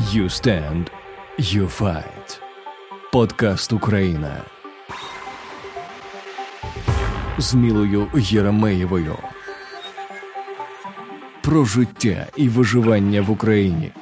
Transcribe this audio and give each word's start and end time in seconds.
You 0.00 0.24
stand, 0.30 0.86
you 1.38 1.80
fight. 1.80 2.40
Подкаст 3.12 3.72
Україна 3.72 4.42
з 7.38 7.54
Мілою 7.54 8.08
Єремеєвою 8.14 9.16
про 11.42 11.64
життя 11.64 12.26
і 12.36 12.48
виживання 12.48 13.22
в 13.22 13.30
Україні. 13.30 13.92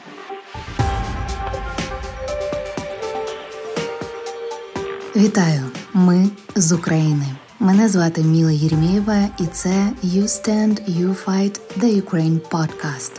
Вітаю! 5.16 5.62
Ми 5.94 6.28
з 6.54 6.72
України. 6.72 7.26
Мене 7.60 7.88
звати 7.88 8.22
Міла 8.22 8.50
Єрмєєва, 8.50 9.28
і 9.40 9.46
це 9.46 9.92
You 10.04 10.22
Stand, 10.22 10.98
You 10.98 11.24
Fight 11.24 11.60
The 11.78 12.02
Ukraine 12.02 12.40
Podcast. 12.40 13.12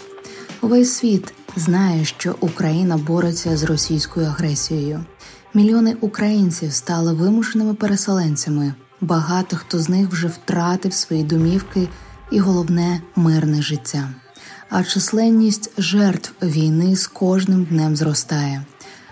Увесь 0.61 0.93
світ 0.93 1.33
знає, 1.59 2.05
що 2.05 2.35
Україна 2.39 2.97
бореться 2.97 3.57
з 3.57 3.63
російською 3.63 4.25
агресією. 4.25 5.05
Мільйони 5.53 5.95
українців 6.01 6.73
стали 6.73 7.13
вимушеними 7.13 7.73
переселенцями. 7.73 8.73
Багато 9.01 9.57
хто 9.57 9.79
з 9.79 9.89
них 9.89 10.09
вже 10.09 10.27
втратив 10.27 10.93
свої 10.93 11.23
домівки 11.23 11.87
і 12.31 12.39
головне 12.39 13.01
мирне 13.15 13.61
життя. 13.61 14.09
А 14.69 14.83
численність 14.83 15.71
жертв 15.77 16.33
війни 16.41 16.95
з 16.95 17.07
кожним 17.07 17.63
днем 17.63 17.95
зростає. 17.95 18.65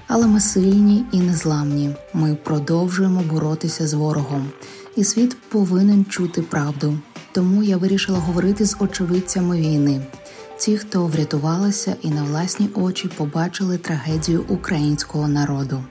Але 0.08 0.28
ми 0.28 0.40
сильні 0.40 1.06
і 1.12 1.20
незламні. 1.20 1.96
Ми 2.14 2.36
продовжуємо 2.36 3.22
боротися 3.22 3.88
з 3.88 3.94
ворогом, 3.94 4.50
і 4.96 5.04
світ 5.04 5.38
повинен 5.50 6.06
чути 6.06 6.42
правду. 6.42 7.00
Тому 7.32 7.64
я 7.64 7.78
вирішила 7.78 8.20
говорити 8.20 8.66
з 8.66 8.76
очевидцями 8.80 9.58
війни. 9.58 10.02
Ті, 10.58 10.78
хто 10.78 11.06
врятувалися 11.06 11.96
і 12.02 12.10
на 12.10 12.24
власні 12.24 12.70
очі 12.76 13.08
побачили 13.18 13.78
трагедію 13.78 14.46
українського 14.48 15.28
народу. 15.28 15.84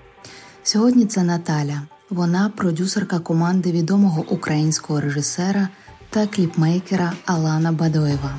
Сьогодні 0.62 1.06
це 1.06 1.22
Наталя. 1.22 1.82
Вона 2.10 2.52
продюсерка 2.56 3.18
команди 3.18 3.72
відомого 3.72 4.24
українського 4.28 5.00
режисера 5.00 5.68
та 6.10 6.26
кліпмейкера 6.26 7.12
Алана 7.24 7.72
Бадоєва 7.72 8.38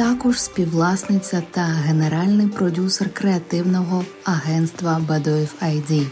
також 0.00 0.40
співвласниця 0.40 1.42
та 1.50 1.60
генеральний 1.60 2.46
продюсер 2.46 3.10
креативного 3.14 4.04
агентства 4.24 5.00
Бадоїв 5.08 5.54
ID. 5.62 6.06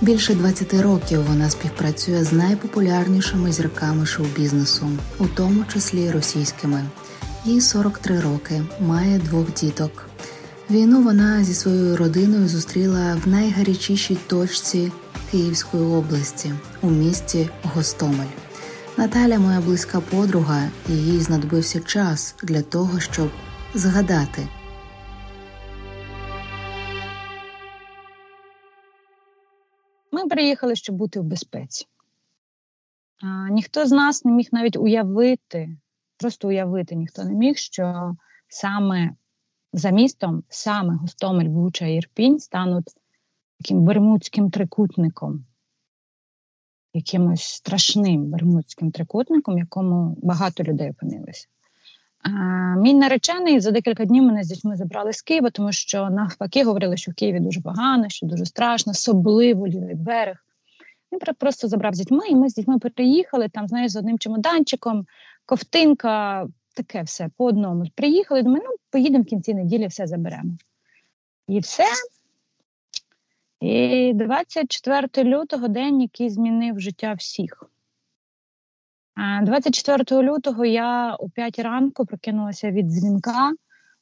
Більше 0.00 0.34
20 0.34 0.74
років 0.74 1.22
вона 1.22 1.50
співпрацює 1.50 2.24
з 2.24 2.32
найпопулярнішими 2.32 3.52
зірками 3.52 4.06
шоу-бізнесу, 4.06 4.90
у 5.18 5.26
тому 5.26 5.64
числі 5.72 6.10
російськими. 6.10 6.84
Їй 7.44 7.60
43 7.60 8.20
роки, 8.20 8.62
має 8.80 9.18
двох 9.18 9.54
діток. 9.54 10.08
Війну 10.70 11.02
вона 11.02 11.44
зі 11.44 11.54
своєю 11.54 11.96
родиною 11.96 12.48
зустріла 12.48 13.14
в 13.24 13.28
найгарячішій 13.28 14.18
точці 14.26 14.92
Київської 15.30 15.82
області 15.82 16.52
у 16.82 16.90
місті 16.90 17.48
Гостомель. 17.62 18.26
Наталя, 18.96 19.38
моя 19.38 19.60
близька 19.60 20.00
подруга, 20.00 20.68
і 20.88 20.92
їй 20.92 21.20
знадобився 21.20 21.80
час 21.80 22.34
для 22.42 22.62
того, 22.62 23.00
щоб 23.00 23.30
згадати. 23.74 24.48
Ми 30.12 30.26
приїхали, 30.26 30.76
щоб 30.76 30.96
бути 30.96 31.20
в 31.20 31.22
безпеці. 31.24 31.86
Ніхто 33.50 33.86
з 33.86 33.90
нас 33.90 34.24
не 34.24 34.32
міг 34.32 34.48
навіть 34.52 34.76
уявити, 34.76 35.76
просто 36.20 36.48
уявити 36.48 36.94
ніхто 36.94 37.24
не 37.24 37.34
міг, 37.34 37.56
що 37.56 38.14
саме 38.48 39.10
за 39.72 39.90
містом, 39.90 40.42
саме 40.48 40.94
Гостомель, 40.94 41.48
Буча 41.48 41.86
і 41.86 41.94
Ірпінь 41.94 42.38
стануть 42.38 42.94
таким 43.58 43.84
бермудським 43.84 44.50
трикутником 44.50 45.44
якимось 46.94 47.42
страшним 47.42 48.24
бермудським 48.24 48.90
трикутником, 48.90 49.58
якому 49.58 50.16
багато 50.22 50.62
людей 50.62 50.90
опинилися. 50.90 51.46
Мій 52.76 52.94
наречений 52.94 53.60
за 53.60 53.70
декілька 53.70 54.04
днів 54.04 54.22
мене 54.22 54.44
з 54.44 54.48
дітьми 54.48 54.76
забрали 54.76 55.12
з 55.12 55.22
Києва, 55.22 55.50
тому 55.50 55.72
що 55.72 56.10
навпаки 56.10 56.64
говорили, 56.64 56.96
що 56.96 57.12
в 57.12 57.14
Києві 57.14 57.40
дуже 57.40 57.60
погано, 57.60 58.08
що 58.08 58.26
дуже 58.26 58.46
страшно, 58.46 58.90
особливо 58.90 59.68
лівий 59.68 59.94
берег. 59.94 60.36
Він 61.12 61.18
просто 61.38 61.68
забрав 61.68 61.94
з 61.94 61.98
дітьми, 61.98 62.28
і 62.28 62.36
ми 62.36 62.48
з 62.48 62.54
дітьми 62.54 62.78
переїхали 62.78 63.48
там, 63.48 63.68
знаєш, 63.68 63.92
з 63.92 63.96
одним 63.96 64.18
чемоданчиком, 64.18 65.06
ковтинка, 65.50 66.46
таке 66.74 67.02
все 67.02 67.28
по 67.36 67.44
одному. 67.44 67.84
Приїхали, 67.94 68.42
думаю, 68.42 68.62
ну 68.66 68.76
поїдемо 68.90 69.24
в 69.24 69.26
кінці 69.26 69.54
неділі, 69.54 69.86
все 69.86 70.06
заберемо. 70.06 70.52
І 71.48 71.60
все, 71.60 71.84
і 73.60 74.12
24 74.14 75.30
лютого 75.30 75.68
день, 75.68 76.00
який 76.00 76.30
змінив 76.30 76.80
життя 76.80 77.12
всіх. 77.12 77.70
24 79.42 80.22
лютого 80.22 80.64
я 80.64 81.14
о 81.14 81.28
5 81.28 81.58
ранку 81.58 82.06
прокинулася 82.06 82.70
від 82.70 82.86
дзвінка, 82.86 83.52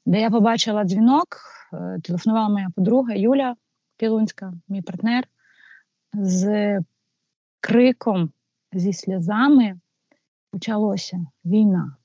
де 0.07 0.21
я 0.21 0.31
побачила 0.31 0.85
дзвінок. 0.85 1.27
Е, 1.73 2.01
телефонувала 2.05 2.49
моя 2.49 2.69
подруга 2.77 3.15
Юля 3.15 3.57
Пілунська, 3.97 4.53
мій 4.69 4.83
партнер, 4.83 5.25
з 6.13 6.79
криком, 7.61 8.33
зі 8.73 8.93
сльозами 8.93 9.81
почалося 10.59 11.27
війна. 11.45 11.97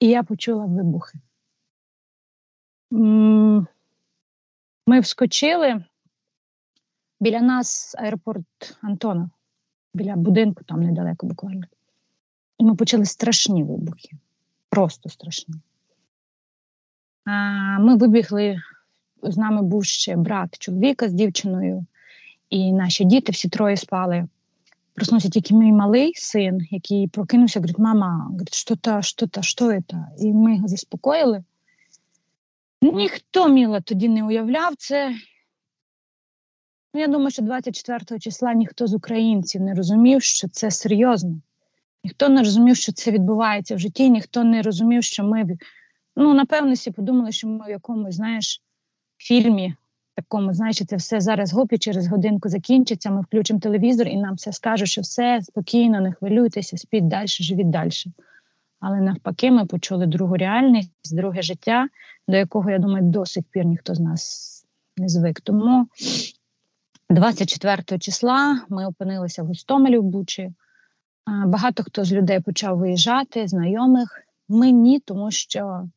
І 0.00 0.08
я 0.08 0.22
почула 0.22 0.66
вибухи. 0.66 1.18
Ми 4.86 5.00
вскочили 5.00 5.84
біля 7.20 7.40
нас 7.40 7.94
аеропорт 7.98 8.78
Антона, 8.80 9.30
біля 9.94 10.16
будинку, 10.16 10.64
там 10.64 10.80
недалеко 10.80 11.26
буквально. 11.26 11.66
І 12.58 12.64
ми 12.64 12.74
почали 12.74 13.04
страшні 13.04 13.64
вибухи. 13.64 14.10
Просто 14.70 15.08
страшні. 15.08 15.54
Ми 17.80 17.96
вибігли, 17.96 18.62
з 19.22 19.36
нами 19.36 19.62
був 19.62 19.84
ще 19.84 20.16
брат 20.16 20.58
чоловіка 20.58 21.08
з 21.08 21.12
дівчиною, 21.12 21.86
і 22.50 22.72
наші 22.72 23.04
діти 23.04 23.32
всі 23.32 23.48
троє 23.48 23.76
спали. 23.76 24.28
Проснувся 24.96 25.28
тільки 25.28 25.54
мій 25.54 25.72
малий 25.72 26.12
син, 26.14 26.60
який 26.70 27.08
прокинувся, 27.08 27.58
говорить, 27.58 27.78
мама, 27.78 28.26
говорить, 28.30 28.54
що 28.54 28.76
то, 28.76 29.02
що 29.02 29.26
то, 29.26 29.42
що 29.42 29.68
це? 29.68 30.08
І 30.18 30.32
ми 30.32 30.54
його 30.54 30.68
заспокоїли. 30.68 31.44
Ніхто 32.82 33.48
Міла 33.48 33.80
тоді 33.80 34.08
не 34.08 34.24
уявляв 34.24 34.76
це. 34.78 35.14
Ну, 36.94 37.00
Я 37.00 37.06
думаю, 37.06 37.30
що 37.30 37.42
24 37.42 38.20
числа 38.20 38.54
ніхто 38.54 38.86
з 38.86 38.94
українців 38.94 39.60
не 39.60 39.74
розумів, 39.74 40.22
що 40.22 40.48
це 40.48 40.70
серйозно. 40.70 41.40
Ніхто 42.04 42.28
не 42.28 42.40
розумів, 42.40 42.76
що 42.76 42.92
це 42.92 43.10
відбувається 43.10 43.74
в 43.74 43.78
житті, 43.78 44.10
ніхто 44.10 44.44
не 44.44 44.62
розумів, 44.62 45.04
що 45.04 45.24
ми, 45.24 45.58
ну, 46.16 46.34
напевно, 46.34 46.72
всі 46.72 46.90
подумали, 46.90 47.32
що 47.32 47.48
ми 47.48 47.66
в 47.66 47.70
якомусь, 47.70 48.14
знаєш, 48.14 48.62
фільмі, 49.16 49.74
такому, 50.16 50.54
знаєш, 50.54 50.84
це 50.86 50.96
все 50.96 51.20
зараз 51.20 51.52
гопі, 51.52 51.78
через 51.78 52.08
годинку 52.08 52.48
закінчиться, 52.48 53.10
ми 53.10 53.20
включимо 53.20 53.60
телевізор 53.60 54.08
і 54.08 54.16
нам 54.16 54.34
все 54.34 54.52
скажуть, 54.52 54.88
що 54.88 55.00
все 55.00 55.40
спокійно, 55.42 56.00
не 56.00 56.12
хвилюйтеся, 56.12 56.76
спіть 56.76 57.08
далі, 57.08 57.26
живіть 57.26 57.70
далі. 57.70 57.90
Але 58.80 59.00
навпаки, 59.00 59.50
ми 59.50 59.66
почули 59.66 60.06
другу 60.06 60.36
реальність, 60.36 61.16
друге 61.16 61.42
життя, 61.42 61.88
до 62.28 62.36
якого, 62.36 62.70
я 62.70 62.78
думаю, 62.78 63.04
до 63.04 63.26
сих 63.26 63.44
пір 63.44 63.64
ніхто 63.64 63.94
з 63.94 64.00
нас 64.00 64.52
не 64.96 65.08
звик. 65.08 65.40
Тому 65.40 65.86
24 67.10 67.98
числа 67.98 68.60
ми 68.68 68.86
опинилися 68.86 69.42
в 69.42 69.46
Гостомелі 69.46 69.98
в 69.98 70.02
Бучі. 70.02 70.52
Багато 71.46 71.82
хто 71.82 72.04
з 72.04 72.12
людей 72.12 72.40
почав 72.40 72.78
виїжджати, 72.78 73.48
знайомих. 73.48 74.22
Ми 74.48 74.70
ні, 74.70 75.00
тому 75.00 75.30
що 75.30 75.88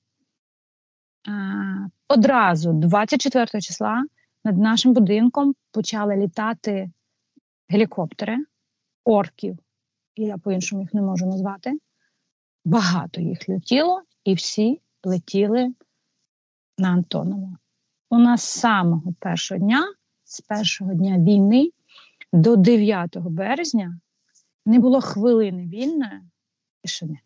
одразу, 2.07 2.73
24 2.73 3.61
числа, 3.61 4.05
над 4.43 4.57
нашим 4.57 4.93
будинком 4.93 5.55
почали 5.71 6.15
літати 6.15 6.91
гелікоптери, 7.69 8.37
орків, 9.03 9.57
я 10.15 10.37
по-іншому 10.37 10.81
їх 10.81 10.93
не 10.93 11.01
можу 11.01 11.25
назвати. 11.25 11.79
Багато 12.65 13.21
їх 13.21 13.49
летіло, 13.49 14.01
і 14.23 14.33
всі 14.33 14.81
летіли 15.03 15.73
на 16.77 16.89
Антоново. 16.89 17.57
У 18.09 18.17
нас 18.17 18.41
з 18.41 18.59
самого 18.59 19.13
першого 19.19 19.59
дня, 19.59 19.93
з 20.23 20.41
першого 20.41 20.93
дня 20.93 21.17
війни 21.17 21.71
до 22.33 22.55
9 22.55 23.17
березня 23.17 23.99
не 24.65 24.79
було 24.79 25.01
хвилини 25.01 25.65
вільної 25.65 26.21
тишини. 26.83 27.19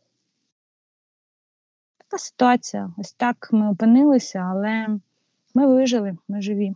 Така 2.14 2.24
ситуація. 2.24 2.94
Ось 2.98 3.14
так 3.14 3.50
ми 3.52 3.70
опинилися, 3.70 4.40
але 4.40 4.88
ми 5.56 5.68
вижили, 5.68 6.18
ми 6.28 6.42
живі. 6.42 6.74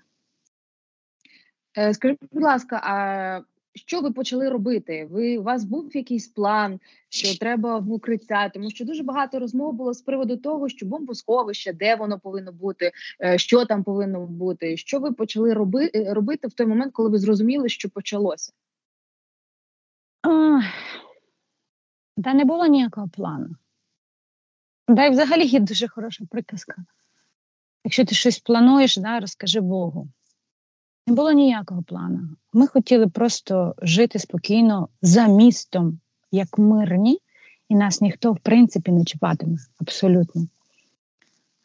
Е, 1.77 1.93
скажіть, 1.93 2.17
будь 2.31 2.43
ласка, 2.43 2.81
а 2.83 3.41
що 3.75 4.01
ви 4.01 4.11
почали 4.11 4.49
робити? 4.49 5.07
Ви 5.11 5.37
у 5.37 5.43
вас 5.43 5.63
був 5.63 5.95
якийсь 5.95 6.27
план, 6.27 6.79
що 7.09 7.39
треба 7.39 7.79
в 7.79 7.91
укриття? 7.91 8.49
Тому 8.49 8.69
що 8.69 8.85
дуже 8.85 9.03
багато 9.03 9.39
розмов 9.39 9.73
було 9.73 9.93
з 9.93 10.01
приводу 10.01 10.37
того, 10.37 10.69
що 10.69 10.85
бомбосховище, 10.85 11.73
де 11.73 11.95
воно 11.95 12.19
повинно 12.19 12.51
бути, 12.51 12.91
е, 13.23 13.37
що 13.37 13.65
там 13.65 13.83
повинно 13.83 14.25
бути. 14.25 14.77
Що 14.77 14.99
ви 14.99 15.11
почали 15.11 15.53
роби, 15.53 15.91
е, 15.95 16.13
робити 16.13 16.47
в 16.47 16.53
той 16.53 16.67
момент, 16.67 16.93
коли 16.93 17.09
ви 17.09 17.19
зрозуміли, 17.19 17.69
що 17.69 17.89
почалося? 17.89 18.53
Та 22.23 22.33
не 22.33 22.45
було 22.45 22.65
ніякого 22.65 23.07
плану. 23.07 23.55
Да, 24.87 25.05
і 25.05 25.09
взагалі 25.09 25.45
є 25.45 25.59
дуже 25.59 25.87
хороша 25.87 26.25
приказка. 26.29 26.75
Якщо 27.83 28.05
ти 28.05 28.15
щось 28.15 28.39
плануєш, 28.39 28.97
да, 28.97 29.19
розкажи 29.19 29.59
Богу. 29.59 30.07
Не 31.07 31.13
було 31.13 31.31
ніякого 31.31 31.83
плану. 31.83 32.19
Ми 32.53 32.67
хотіли 32.67 33.07
просто 33.07 33.75
жити 33.81 34.19
спокійно 34.19 34.89
за 35.01 35.27
містом, 35.27 35.99
як 36.31 36.57
мирні, 36.57 37.19
і 37.69 37.75
нас 37.75 38.01
ніхто, 38.01 38.33
в 38.33 38.39
принципі, 38.39 38.91
не 38.91 39.05
чіпатиме. 39.05 39.57
Абсолютно. 39.79 40.47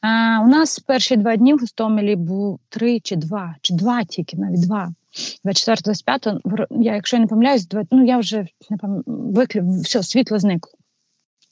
А 0.01 0.41
У 0.45 0.49
нас 0.49 0.79
перші 0.79 1.17
два 1.17 1.37
дні 1.37 1.55
в 1.55 1.59
Гостомелі 1.59 2.17
був 2.17 2.61
три 2.69 3.01
чи 3.01 3.17
два, 3.17 3.57
чи 3.61 3.75
два 3.75 4.05
тільки, 4.05 4.37
навіть 4.37 4.67
два. 4.67 4.95
24-25, 5.45 6.41
я, 6.83 6.95
якщо 6.95 7.17
я 7.17 7.21
не 7.21 7.27
помиляюсь, 7.27 7.69
ну 7.91 8.05
я 8.07 8.19
вже 8.19 8.47
не 8.71 8.77
пам... 8.77 9.03
виклю, 9.07 9.81
все, 9.81 10.03
світло 10.03 10.39
зникло. 10.39 10.73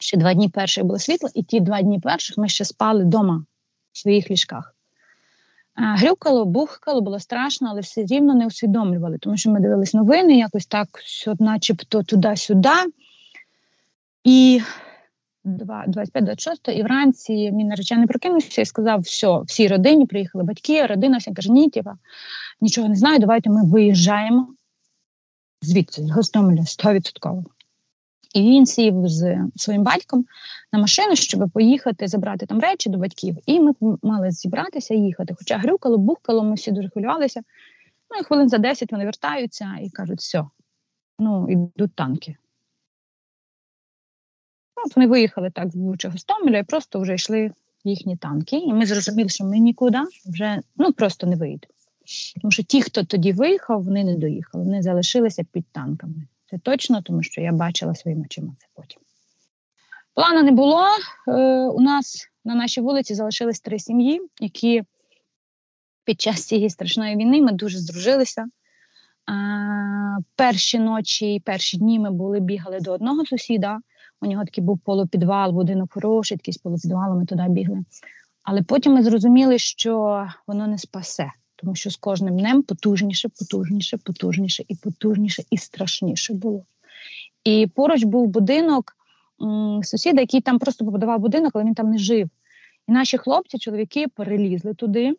Ще 0.00 0.16
два 0.16 0.34
дні 0.34 0.48
перших 0.48 0.84
було 0.84 0.98
світло, 0.98 1.28
і 1.34 1.42
ті 1.42 1.60
два 1.60 1.82
дні 1.82 2.00
перших 2.00 2.38
ми 2.38 2.48
ще 2.48 2.64
спали 2.64 3.04
вдома 3.04 3.44
в 3.92 3.98
своїх 3.98 4.30
ліжках. 4.30 4.74
Грюкало, 5.74 6.44
бухкало, 6.44 7.00
було 7.00 7.20
страшно, 7.20 7.68
але 7.70 7.80
все 7.80 8.04
рівно 8.04 8.34
не 8.34 8.46
усвідомлювали, 8.46 9.18
тому 9.18 9.36
що 9.36 9.50
ми 9.50 9.60
дивились 9.60 9.94
новини, 9.94 10.38
якось 10.38 10.66
так, 10.66 10.88
начебто 11.38 12.02
туди-сюди. 12.02 12.68
І 14.24 14.60
25-26, 15.44 16.70
і 16.70 16.82
вранці 16.82 17.32
мій 17.52 17.64
наречений 17.64 18.06
прокинувся 18.06 18.62
і 18.62 18.64
сказав, 18.64 19.00
все, 19.00 19.40
всій 19.40 19.68
родині 19.68 20.06
приїхали 20.06 20.44
батьки, 20.44 20.86
родина 20.86 21.18
вся 21.18 21.32
каже, 21.32 21.52
ні, 21.52 21.70
тіба, 21.70 21.96
нічого 22.60 22.88
не 22.88 22.96
знаю, 22.96 23.18
давайте 23.18 23.50
ми 23.50 23.64
виїжджаємо 23.64 24.48
звідси, 25.62 26.02
з 26.02 26.10
Гостомеля, 26.10 26.60
100%. 26.60 27.44
І 28.34 28.42
він 28.42 28.66
сів 28.66 28.94
з 29.04 29.38
своїм 29.56 29.82
батьком 29.82 30.24
на 30.72 30.78
машину, 30.78 31.16
щоб 31.16 31.50
поїхати 31.50 32.08
забрати 32.08 32.46
там 32.46 32.60
речі 32.60 32.90
до 32.90 32.98
батьків. 32.98 33.36
І 33.46 33.60
ми 33.60 33.72
мали 34.02 34.30
зібратися 34.30 34.94
і 34.94 34.98
їхати. 34.98 35.34
Хоча 35.38 35.58
грюкало, 35.58 35.98
бухкало, 35.98 36.44
ми 36.44 36.54
всі 36.54 36.70
дуже 36.70 36.88
хвилювалися. 36.88 37.42
Ну 38.10 38.20
і 38.20 38.24
хвилин 38.24 38.48
за 38.48 38.58
10 38.58 38.92
вони 38.92 39.04
вертаються 39.04 39.78
і 39.82 39.90
кажуть, 39.90 40.18
все, 40.18 40.44
ну, 41.18 41.50
йдуть 41.50 41.94
танки. 41.94 42.36
От 44.86 44.96
Вони 44.96 45.08
виїхали 45.08 45.50
так 45.50 45.70
з 45.70 45.76
Бучого 45.76 46.12
Гостомеля 46.12 46.58
і 46.58 46.62
просто 46.62 47.00
вже 47.00 47.14
йшли 47.14 47.52
їхні 47.84 48.16
танки. 48.16 48.56
І 48.56 48.72
ми 48.72 48.86
зрозуміли, 48.86 49.28
що 49.28 49.44
ми 49.44 49.58
нікуди 49.58 49.98
вже 50.26 50.60
ну, 50.76 50.92
просто 50.92 51.26
не 51.26 51.36
вийдемо. 51.36 51.74
Тому 52.40 52.50
що 52.50 52.62
ті, 52.62 52.82
хто 52.82 53.04
тоді 53.04 53.32
виїхав, 53.32 53.82
вони 53.82 54.04
не 54.04 54.16
доїхали, 54.16 54.64
вони 54.64 54.82
залишилися 54.82 55.44
під 55.52 55.66
танками. 55.66 56.26
Це 56.50 56.58
точно, 56.58 57.02
тому 57.02 57.22
що 57.22 57.40
я 57.40 57.52
бачила 57.52 57.94
своїми 57.94 58.22
очима 58.22 58.52
це 58.58 58.66
потім. 58.74 59.02
Плану 60.14 60.42
не 60.42 60.52
було. 60.52 60.84
Е, 61.28 61.32
У 61.64 61.80
нас 61.80 62.28
на 62.44 62.54
нашій 62.54 62.80
вулиці 62.80 63.14
залишились 63.14 63.60
три 63.60 63.78
сім'ї, 63.78 64.20
які 64.40 64.82
під 66.04 66.20
час 66.20 66.46
цієї 66.46 66.70
страшної 66.70 67.16
війни 67.16 67.42
ми 67.42 67.52
дуже 67.52 67.78
здружилися. 67.78 68.46
А, 69.26 69.32
перші 70.36 70.78
ночі 70.78 71.42
перші 71.44 71.76
дні 71.76 71.98
ми 71.98 72.10
були 72.10 72.40
бігали 72.40 72.80
до 72.80 72.92
одного 72.92 73.26
сусіда. 73.26 73.78
У 74.20 74.26
нього 74.26 74.44
такий 74.44 74.64
був 74.64 74.78
полупідвал, 74.78 75.52
будинок 75.52 75.92
хороший, 75.92 76.36
такий 76.36 76.54
з 76.54 76.58
полупідвалом, 76.58 77.18
ми 77.18 77.26
туди 77.26 77.46
бігли. 77.48 77.84
Але 78.42 78.62
потім 78.62 78.94
ми 78.94 79.02
зрозуміли, 79.02 79.58
що 79.58 80.26
воно 80.46 80.66
не 80.66 80.78
спасе 80.78 81.32
тому 81.60 81.74
що 81.74 81.90
з 81.90 81.96
кожним 81.96 82.38
днем 82.38 82.62
потужніше, 82.62 83.28
потужніше, 83.28 83.96
потужніше 83.96 84.64
і 84.68 84.74
потужніше, 84.74 85.42
і 85.50 85.56
страшніше 85.56 86.34
було. 86.34 86.64
І 87.44 87.66
поруч 87.74 88.04
був 88.04 88.26
будинок 88.26 88.96
сусіда, 89.82 90.20
який 90.20 90.40
там 90.40 90.58
просто 90.58 90.84
побудував 90.84 91.20
будинок, 91.20 91.52
але 91.54 91.64
він 91.64 91.74
там 91.74 91.90
не 91.90 91.98
жив. 91.98 92.28
І 92.88 92.92
наші 92.92 93.18
хлопці, 93.18 93.58
чоловіки, 93.58 94.06
перелізли 94.08 94.74
туди, 94.74 95.16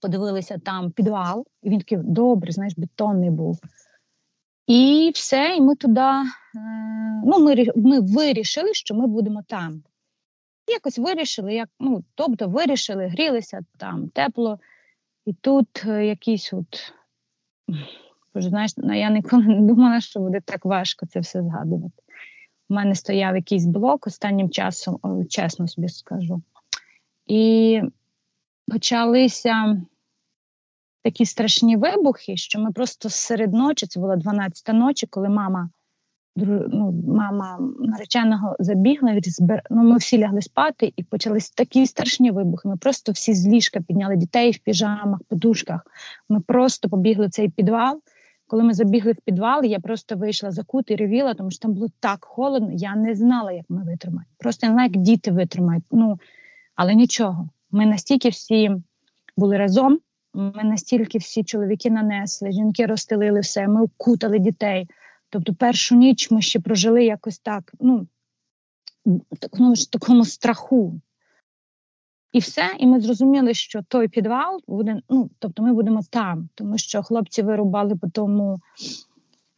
подивилися 0.00 0.58
там 0.58 0.90
підвал, 0.90 1.46
і 1.62 1.70
він 1.70 1.78
такий 1.78 1.98
добрий, 1.98 2.52
знаєш, 2.52 2.74
бетонний 2.76 3.30
був. 3.30 3.58
І 4.66 5.10
все, 5.14 5.54
і 5.56 5.60
ми 5.60 5.74
туди, 5.74 6.00
е, 6.00 6.24
ну, 7.24 7.38
ми 7.38 7.66
ми 7.76 8.00
вирішили, 8.00 8.74
що 8.74 8.94
ми 8.94 9.06
будемо 9.06 9.42
там. 9.48 9.82
Якось 10.68 10.98
вирішили, 10.98 11.54
як, 11.54 11.68
ну, 11.80 12.04
тобто 12.14 12.48
вирішили, 12.48 13.06
грілися 13.06 13.60
там 13.78 14.08
тепло. 14.08 14.58
І 15.30 15.32
тут 15.32 15.84
е, 15.86 16.06
якийсь 16.06 16.52
от, 16.52 16.92
знаєш, 18.34 18.72
ну, 18.76 18.98
я 18.98 19.10
ніколи 19.10 19.42
не 19.42 19.60
думала, 19.72 20.00
що 20.00 20.20
буде 20.20 20.40
так 20.40 20.64
важко 20.64 21.06
це 21.06 21.20
все 21.20 21.42
згадувати. 21.42 22.02
У 22.68 22.74
мене 22.74 22.94
стояв 22.94 23.36
якийсь 23.36 23.64
блок 23.64 24.06
останнім 24.06 24.50
часом, 24.50 25.26
чесно 25.28 25.68
собі 25.68 25.88
скажу. 25.88 26.42
І 27.26 27.82
почалися 28.66 29.82
такі 31.02 31.26
страшні 31.26 31.76
вибухи, 31.76 32.36
що 32.36 32.60
ми 32.60 32.72
просто 32.72 33.10
серед 33.10 33.52
ночі, 33.52 33.86
це 33.86 34.00
була 34.00 34.16
12 34.16 34.68
ночі, 34.68 35.06
коли 35.06 35.28
мама 35.28 35.70
ну, 36.36 37.02
мама 37.06 37.58
нареченого 37.78 38.56
забігла, 38.58 39.20
ну, 39.70 39.82
ми 39.82 39.96
всі 39.96 40.18
лягли 40.18 40.42
спати, 40.42 40.92
і 40.96 41.02
почались 41.02 41.50
такі 41.50 41.86
страшні 41.86 42.30
вибухи. 42.30 42.68
Ми 42.68 42.76
просто 42.76 43.12
всі 43.12 43.34
з 43.34 43.46
ліжка 43.46 43.80
підняли 43.80 44.16
дітей 44.16 44.50
в 44.50 44.58
піжамах, 44.58 45.20
подушках. 45.28 45.86
Ми 46.28 46.40
просто 46.40 46.88
побігли 46.88 47.26
в 47.26 47.30
цей 47.30 47.48
підвал. 47.48 48.00
Коли 48.46 48.62
ми 48.62 48.74
забігли 48.74 49.12
в 49.12 49.16
підвал, 49.24 49.64
я 49.64 49.80
просто 49.80 50.16
вийшла 50.16 50.50
за 50.50 50.62
кут 50.62 50.90
і 50.90 50.96
ревіла, 50.96 51.34
тому 51.34 51.50
що 51.50 51.60
там 51.60 51.72
було 51.72 51.88
так 52.00 52.24
холодно. 52.24 52.68
Я 52.72 52.96
не 52.96 53.14
знала, 53.14 53.52
як 53.52 53.64
ми 53.68 53.84
витримаємо. 53.84 54.30
Просто 54.38 54.66
не 54.66 54.72
знала, 54.72 54.88
як 54.92 54.96
діти 54.96 55.30
витримають. 55.30 55.84
Ну, 55.90 56.18
Але 56.74 56.94
нічого. 56.94 57.48
Ми 57.70 57.86
настільки 57.86 58.28
всі 58.28 58.70
були 59.36 59.56
разом, 59.56 59.98
ми 60.34 60.64
настільки 60.64 61.18
всі 61.18 61.44
чоловіки 61.44 61.90
нанесли, 61.90 62.52
жінки 62.52 62.86
розстелили 62.86 63.40
все, 63.40 63.68
ми 63.68 63.82
укутали 63.82 64.38
дітей. 64.38 64.88
Тобто 65.30 65.54
першу 65.54 65.96
ніч 65.96 66.30
ми 66.30 66.42
ще 66.42 66.60
прожили 66.60 67.04
якось 67.04 67.38
так, 67.38 67.72
ну, 67.80 68.06
в 69.04 69.86
такому 69.90 70.24
страху. 70.24 71.00
І 72.32 72.38
все, 72.38 72.74
і 72.78 72.86
ми 72.86 73.00
зрозуміли, 73.00 73.54
що 73.54 73.82
той 73.88 74.08
підвал 74.08 74.60
буде, 74.68 75.00
ну, 75.08 75.30
тобто 75.38 75.62
ми 75.62 75.72
будемо 75.72 76.00
там, 76.10 76.48
тому 76.54 76.78
що 76.78 77.02
хлопці 77.02 77.42
вирубали 77.42 77.96
по 77.96 78.08
тому, 78.08 78.58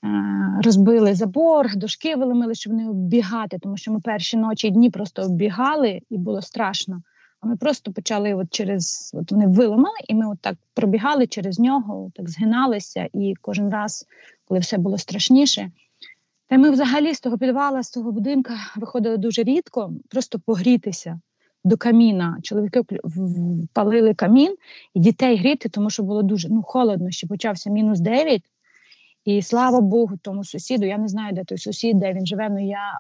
е, 0.04 0.60
розбили 0.64 1.14
забор, 1.14 1.76
дошки 1.76 2.16
виломили, 2.16 2.54
щоб 2.54 2.72
не 2.72 2.88
оббігати, 2.88 3.58
тому 3.58 3.76
що 3.76 3.92
ми 3.92 4.00
перші 4.00 4.36
ночі 4.36 4.68
і 4.68 4.70
дні 4.70 4.90
просто 4.90 5.22
оббігали, 5.22 6.00
і 6.10 6.18
було 6.18 6.42
страшно. 6.42 7.02
А 7.42 7.46
ми 7.46 7.56
просто 7.56 7.92
почали 7.92 8.34
от 8.34 8.46
через 8.50 9.10
от 9.14 9.32
вони 9.32 9.46
виламали, 9.46 9.96
і 10.08 10.14
ми 10.14 10.30
от 10.30 10.40
так 10.40 10.56
пробігали 10.74 11.26
через 11.26 11.58
нього, 11.58 12.10
так 12.14 12.30
згиналися, 12.30 13.08
і 13.12 13.34
кожен 13.40 13.70
раз, 13.70 14.06
коли 14.44 14.60
все 14.60 14.78
було 14.78 14.98
страшніше. 14.98 15.70
Та 16.46 16.58
ми 16.58 16.70
взагалі 16.70 17.14
з 17.14 17.20
того 17.20 17.38
підвала, 17.38 17.82
з 17.82 17.90
того 17.90 18.12
будинка 18.12 18.54
виходили 18.76 19.16
дуже 19.16 19.42
рідко, 19.42 19.92
просто 20.08 20.38
погрітися 20.38 21.20
до 21.64 21.76
каміна. 21.76 22.38
Чоловіки 22.42 22.82
палили 23.72 24.14
камін 24.14 24.56
і 24.94 25.00
дітей 25.00 25.36
гріти, 25.36 25.68
тому 25.68 25.90
що 25.90 26.02
було 26.02 26.22
дуже 26.22 26.48
ну, 26.48 26.62
холодно, 26.62 27.10
ще 27.10 27.26
почався 27.26 27.70
мінус 27.70 28.00
9. 28.00 28.42
І 29.24 29.42
слава 29.42 29.80
Богу, 29.80 30.16
тому 30.22 30.44
сусіду. 30.44 30.86
Я 30.86 30.98
не 30.98 31.08
знаю, 31.08 31.32
де 31.32 31.44
той 31.44 31.58
сусід, 31.58 31.98
де 31.98 32.12
він 32.12 32.26
живе, 32.26 32.48
але 32.50 32.62
я 32.62 32.98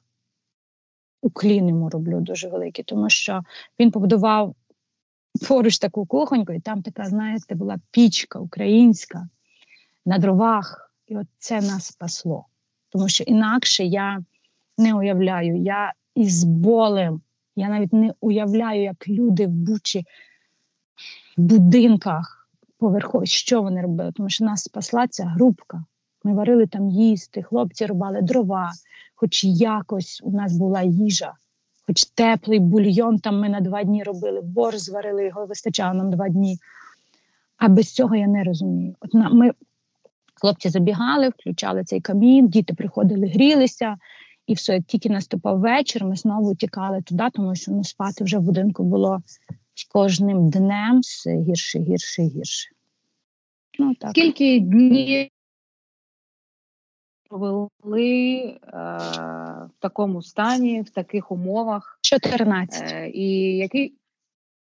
уклін 1.22 1.68
йому 1.68 1.88
роблю 1.88 2.20
дуже 2.20 2.48
великий, 2.48 2.84
тому 2.84 3.10
що 3.10 3.42
він 3.78 3.90
побудував 3.90 4.54
поруч 5.48 5.78
таку 5.78 6.06
кухоньку, 6.06 6.52
і 6.52 6.60
там 6.60 6.82
така, 6.82 7.04
знаєте, 7.04 7.54
була 7.54 7.78
пічка 7.90 8.38
українська 8.38 9.28
на 10.06 10.18
дровах, 10.18 10.92
і 11.08 11.16
от 11.16 11.26
це 11.38 11.60
нас 11.60 11.86
спасло. 11.86 12.46
Тому 12.90 13.08
що 13.08 13.24
інакше 13.24 13.84
я 13.84 14.24
не 14.78 14.94
уявляю, 14.94 15.56
я 15.56 15.92
із 16.14 16.44
болем, 16.44 17.20
я 17.56 17.68
навіть 17.68 17.92
не 17.92 18.12
уявляю, 18.20 18.82
як 18.82 19.08
люди 19.08 19.46
в 19.46 19.50
Бучі 19.50 20.04
в 21.36 21.42
будинках 21.42 22.48
поверхові, 22.78 23.26
що 23.26 23.62
вони 23.62 23.82
робили, 23.82 24.12
тому 24.12 24.30
що 24.30 24.44
нас 24.44 24.62
спасла 24.62 25.08
ця 25.08 25.24
групка. 25.24 25.84
Ми 26.24 26.34
варили 26.34 26.66
там 26.66 26.88
їсти, 26.90 27.42
хлопці 27.42 27.86
рубали 27.86 28.22
дрова, 28.22 28.72
хоч 29.14 29.44
якось 29.44 30.20
у 30.24 30.30
нас 30.30 30.56
була 30.56 30.82
їжа, 30.82 31.32
хоч 31.86 32.04
теплий 32.04 32.58
бульйон 32.58 33.18
там 33.18 33.40
ми 33.40 33.48
на 33.48 33.60
два 33.60 33.84
дні 33.84 34.02
робили, 34.02 34.40
борщ 34.40 34.78
зварили, 34.78 35.24
його 35.24 35.46
вистачало 35.46 35.94
нам 35.94 36.10
два 36.10 36.28
дні. 36.28 36.58
А 37.56 37.68
без 37.68 37.94
цього 37.94 38.16
я 38.16 38.26
не 38.26 38.44
розумію. 38.44 38.94
От 39.00 39.14
на, 39.14 39.28
ми 39.28 39.52
Хлопці 40.42 40.68
забігали, 40.68 41.28
включали 41.28 41.84
цей 41.84 42.00
камін, 42.00 42.48
діти 42.48 42.74
приходили, 42.74 43.26
грілися, 43.26 43.96
і 44.46 44.54
все, 44.54 44.80
тільки 44.80 45.10
наступав 45.10 45.60
вечір, 45.60 46.04
ми 46.04 46.16
знову 46.16 46.54
тікали 46.54 47.02
туди, 47.02 47.24
тому 47.32 47.54
що 47.54 47.72
ну, 47.72 47.84
спати 47.84 48.24
вже 48.24 48.38
в 48.38 48.42
будинку 48.42 48.84
було 48.84 49.22
з 49.74 49.84
кожним 49.84 50.50
днем 50.50 51.00
все 51.00 51.36
гірше, 51.36 51.78
гірше, 51.78 52.22
гірше. 52.22 52.70
Ну, 53.78 53.94
так. 53.94 54.10
Скільки 54.10 54.60
днів 54.60 55.28
провели 57.32 58.42
е, 58.44 58.58
в 59.66 59.70
такому 59.78 60.22
стані, 60.22 60.82
в 60.82 60.90
таких 60.90 61.32
умовах? 61.32 61.98
14. 62.02 62.92
Е, 62.92 63.10
І 63.10 63.56
який 63.56 63.94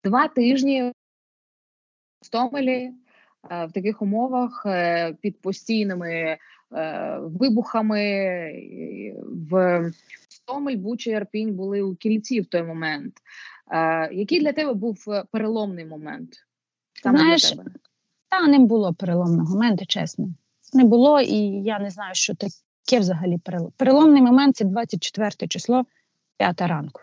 два 0.05 0.29
тижні 0.29 0.93
в 2.21 2.27
Стомелі 2.27 2.93
е, 3.51 3.67
в 3.67 3.73
таких 3.73 4.03
умовах 4.03 4.63
е, 4.67 5.13
під 5.13 5.41
постійними 5.41 6.39
е, 6.73 7.19
вибухами 7.23 8.03
в 9.51 9.91
Стомель, 10.29 10.77
Буча 10.77 11.11
і 11.11 11.15
Арпінь 11.15 11.55
були 11.55 11.83
у 11.83 11.95
кільці 11.95 12.41
в 12.41 12.47
той 12.47 12.63
момент. 12.63 13.15
Е, 13.71 14.15
який 14.15 14.41
для 14.41 14.53
тебе 14.53 14.75
був 14.75 15.05
переломний 15.31 15.85
момент? 15.85 16.47
Саме 17.03 17.19
Знаєш, 17.19 17.53
для 17.53 17.63
тебе? 17.63 17.71
Та 18.29 18.47
не 18.47 18.59
було 18.59 18.95
переломного 18.95 19.55
моменту, 19.55 19.87
чесно. 19.87 20.29
Не 20.73 20.85
було, 20.85 21.21
і 21.21 21.37
я 21.63 21.79
не 21.79 21.91
знаю, 21.91 22.15
що 22.15 22.35
таке 22.35 23.01
взагалі 23.01 23.39
перелом. 23.39 23.73
Переломний 23.77 24.23
момент 24.23 24.57
це 24.57 24.65
24 24.65 25.49
число, 25.49 25.85
5 26.37 26.61
ранку. 26.61 27.01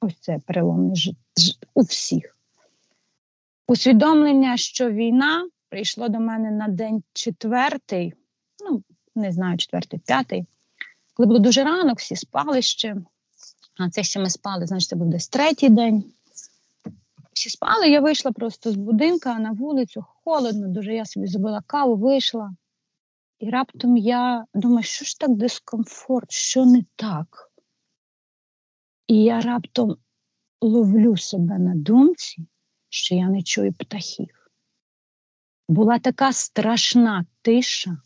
Ось 0.00 0.18
це 0.20 0.38
переломний 0.46 0.96
ж, 0.96 1.12
ж, 1.36 1.58
у 1.74 1.82
всіх. 1.82 2.36
Усвідомлення, 3.68 4.56
що 4.56 4.90
війна 4.90 5.48
прийшло 5.68 6.08
до 6.08 6.20
мене 6.20 6.50
на 6.50 6.68
день 6.68 7.02
четвертий, 7.12 8.14
ну, 8.70 8.82
не 9.14 9.32
знаю, 9.32 9.58
четвертий, 9.58 10.00
п'ятий, 10.06 10.46
коли 11.14 11.26
було 11.26 11.38
дуже 11.38 11.64
ранок, 11.64 11.98
всі 11.98 12.16
спали 12.16 12.62
ще. 12.62 12.96
А 13.78 13.90
це 13.90 14.02
ще 14.02 14.20
ми 14.20 14.30
спали, 14.30 14.66
значить, 14.66 14.88
це 14.88 14.96
був 14.96 15.08
десь 15.08 15.28
третій 15.28 15.68
день. 15.68 16.04
Всі 17.32 17.50
спали, 17.50 17.88
я 17.88 18.00
вийшла 18.00 18.32
просто 18.32 18.72
з 18.72 18.76
будинка 18.76 19.38
на 19.38 19.50
вулицю, 19.50 20.04
холодно, 20.26 20.68
дуже 20.68 20.94
я 20.94 21.04
собі 21.04 21.26
зробила 21.26 21.62
каву, 21.66 21.96
вийшла. 21.96 22.54
І 23.38 23.50
раптом 23.50 23.96
я 23.96 24.46
думаю, 24.54 24.82
що 24.82 25.04
ж 25.04 25.18
так 25.18 25.30
дискомфорт, 25.30 26.30
що 26.30 26.66
не 26.66 26.84
так? 26.96 27.52
І 29.06 29.22
я 29.22 29.40
раптом 29.40 29.96
ловлю 30.60 31.16
себе 31.16 31.58
на 31.58 31.74
думці, 31.74 32.46
що 32.88 33.14
я 33.14 33.28
не 33.28 33.42
чую 33.42 33.72
птахів. 33.72 34.50
Була 35.68 35.98
така 35.98 36.32
страшна 36.32 37.26
тиша. 37.42 37.96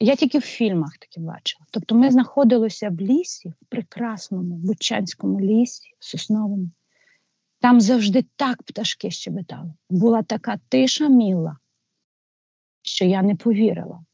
Я 0.00 0.16
тільки 0.16 0.38
в 0.38 0.42
фільмах 0.42 0.98
таке 0.98 1.20
бачила. 1.20 1.66
Тобто 1.70 1.94
ми 1.94 2.10
знаходилися 2.10 2.90
в 2.90 3.00
лісі, 3.00 3.48
в 3.48 3.66
прекрасному 3.68 4.56
Бучанському 4.56 5.40
лісі, 5.40 5.94
сосновому. 5.98 6.70
Там 7.62 7.80
завжди 7.80 8.22
так 8.36 8.62
пташки 8.62 9.10
щебетали. 9.10 9.74
Була 9.90 10.22
така 10.22 10.56
тиша 10.68 11.08
міла, 11.08 11.58
що 12.82 13.04
я 13.04 13.22
не 13.22 13.36
повірила. 13.36 14.04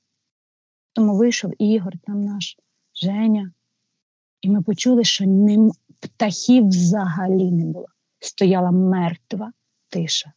Тому 0.93 1.17
вийшов 1.17 1.53
Ігор, 1.59 1.99
там 1.99 2.21
наш 2.21 2.59
Женя, 2.95 3.53
і 4.41 4.51
ми 4.51 4.63
почули, 4.63 5.05
що 5.05 5.27
ним 5.27 5.73
птахів 6.01 6.69
взагалі 6.69 7.51
не 7.51 7.65
було. 7.65 7.89
Стояла 8.21 8.71
мертва 8.71 9.53
тиша. 9.89 10.33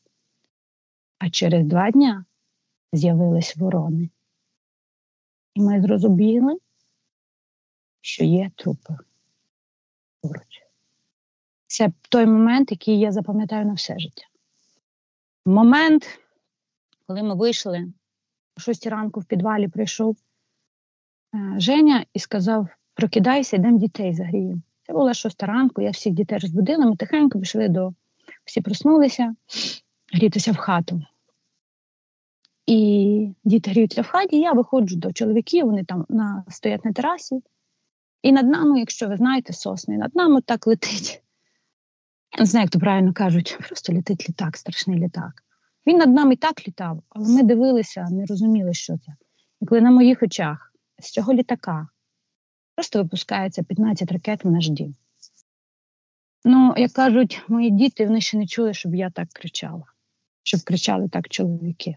А 1.19 1.29
через 1.29 1.65
два 1.65 1.91
дня 1.91 2.25
з'явились 2.93 3.57
ворони. 3.57 4.09
І 5.53 5.61
ми 5.61 5.81
зрозуміли, 5.81 6.59
що 8.01 8.23
є 8.23 8.51
трупи 8.55 8.97
поруч. 10.21 10.70
Це 11.71 11.91
той 12.09 12.25
момент, 12.25 12.71
який 12.71 12.99
я 12.99 13.11
запам'ятаю 13.11 13.65
на 13.65 13.73
все 13.73 13.99
життя. 13.99 14.25
Момент, 15.45 16.19
коли 17.07 17.23
ми 17.23 17.35
вийшли 17.35 17.93
о 18.57 18.61
6 18.61 18.87
ранку 18.87 19.19
в 19.19 19.25
підвалі, 19.25 19.67
прийшов 19.67 20.17
е, 21.35 21.53
Женя 21.57 22.05
і 22.13 22.19
сказав: 22.19 22.67
прокидайся, 22.93 23.55
йдемо 23.55 23.77
дітей 23.77 24.13
загріємо. 24.13 24.61
Це 24.87 24.93
була 24.93 25.13
шоста 25.13 25.45
ранку, 25.45 25.81
я 25.81 25.91
всіх 25.91 26.13
дітей 26.13 26.37
розбудила, 26.37 26.85
ми 26.85 26.95
тихенько 26.95 27.39
пішли 27.39 27.69
до 27.69 27.93
всі 28.45 28.61
проснулися, 28.61 29.35
грітися 30.13 30.51
в 30.51 30.57
хату. 30.57 31.01
І 32.65 33.35
діти 33.43 33.71
гріються 33.71 34.01
в 34.01 34.07
хаті, 34.07 34.39
я 34.39 34.51
виходжу 34.51 34.95
до 34.95 35.13
чоловіків, 35.13 35.65
вони 35.65 35.83
там 35.83 36.05
на, 36.09 36.43
стоять 36.49 36.85
на 36.85 36.93
терасі. 36.93 37.43
І 38.21 38.31
над 38.31 38.47
нами, 38.47 38.79
якщо 38.79 39.07
ви 39.07 39.17
знаєте, 39.17 39.53
сосни, 39.53 39.97
над 39.97 40.15
нами 40.15 40.41
так 40.41 40.67
летить. 40.67 41.23
Не 42.39 42.45
знаю, 42.45 42.63
як 42.63 42.71
то 42.71 42.79
правильно 42.79 43.13
кажуть, 43.13 43.57
просто 43.67 43.93
летить 43.93 44.29
літак, 44.29 44.57
страшний 44.57 44.99
літак. 44.99 45.43
Він 45.87 45.97
над 45.97 46.09
нами 46.09 46.35
так 46.35 46.67
літав, 46.67 47.03
але 47.09 47.29
ми 47.29 47.43
дивилися, 47.43 48.07
не 48.11 48.25
розуміли, 48.25 48.73
що 48.73 48.97
це. 48.97 49.11
І 49.61 49.65
коли 49.65 49.81
на 49.81 49.91
моїх 49.91 50.23
очах 50.23 50.73
з 50.99 51.11
цього 51.11 51.33
літака 51.33 51.87
просто 52.75 52.99
випускається 53.03 53.63
15 53.63 54.11
ракет 54.11 54.45
в 54.45 54.51
наш 54.51 54.69
дім. 54.69 54.95
Ну, 56.45 56.73
як 56.77 56.91
кажуть, 56.91 57.41
мої 57.47 57.71
діти 57.71 58.05
вони 58.05 58.21
ще 58.21 58.37
не 58.37 58.47
чули, 58.47 58.73
щоб 58.73 58.95
я 58.95 59.09
так 59.09 59.29
кричала, 59.29 59.83
щоб 60.43 60.61
кричали 60.61 61.09
так 61.09 61.29
чоловіки. 61.29 61.95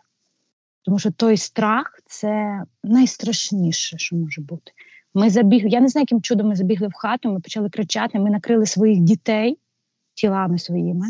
Тому 0.82 0.98
що 0.98 1.12
той 1.12 1.36
страх 1.36 2.00
це 2.06 2.62
найстрашніше, 2.82 3.98
що 3.98 4.16
може 4.16 4.40
бути. 4.40 4.72
Ми 5.14 5.30
забігли, 5.30 5.68
я 5.68 5.80
не 5.80 5.88
знаю, 5.88 6.02
яким 6.02 6.22
чудом 6.22 6.48
ми 6.48 6.56
забігли 6.56 6.88
в 6.88 6.94
хату, 6.94 7.32
ми 7.32 7.40
почали 7.40 7.70
кричати, 7.70 8.18
ми 8.18 8.30
накрили 8.30 8.66
своїх 8.66 9.00
дітей 9.00 9.58
тілами 10.14 10.58
своїми. 10.58 11.06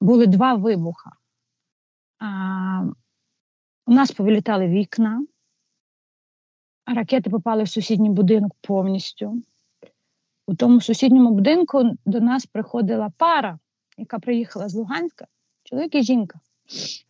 Були 0.00 0.26
два 0.26 0.54
вибуха. 0.54 1.10
А, 2.18 2.84
У 3.86 3.92
нас 3.92 4.12
повилітали 4.12 4.68
вікна, 4.68 5.26
ракети 6.86 7.30
попали 7.30 7.62
в 7.62 7.68
сусідній 7.68 8.10
будинок 8.10 8.52
повністю. 8.60 9.42
У 10.46 10.54
тому 10.54 10.80
сусідньому 10.80 11.30
будинку 11.30 11.96
до 12.06 12.20
нас 12.20 12.46
приходила 12.46 13.12
пара, 13.16 13.58
яка 13.96 14.18
приїхала 14.18 14.68
з 14.68 14.74
Луганська, 14.74 15.26
чоловік 15.62 15.94
і 15.94 16.02
жінка. 16.02 16.40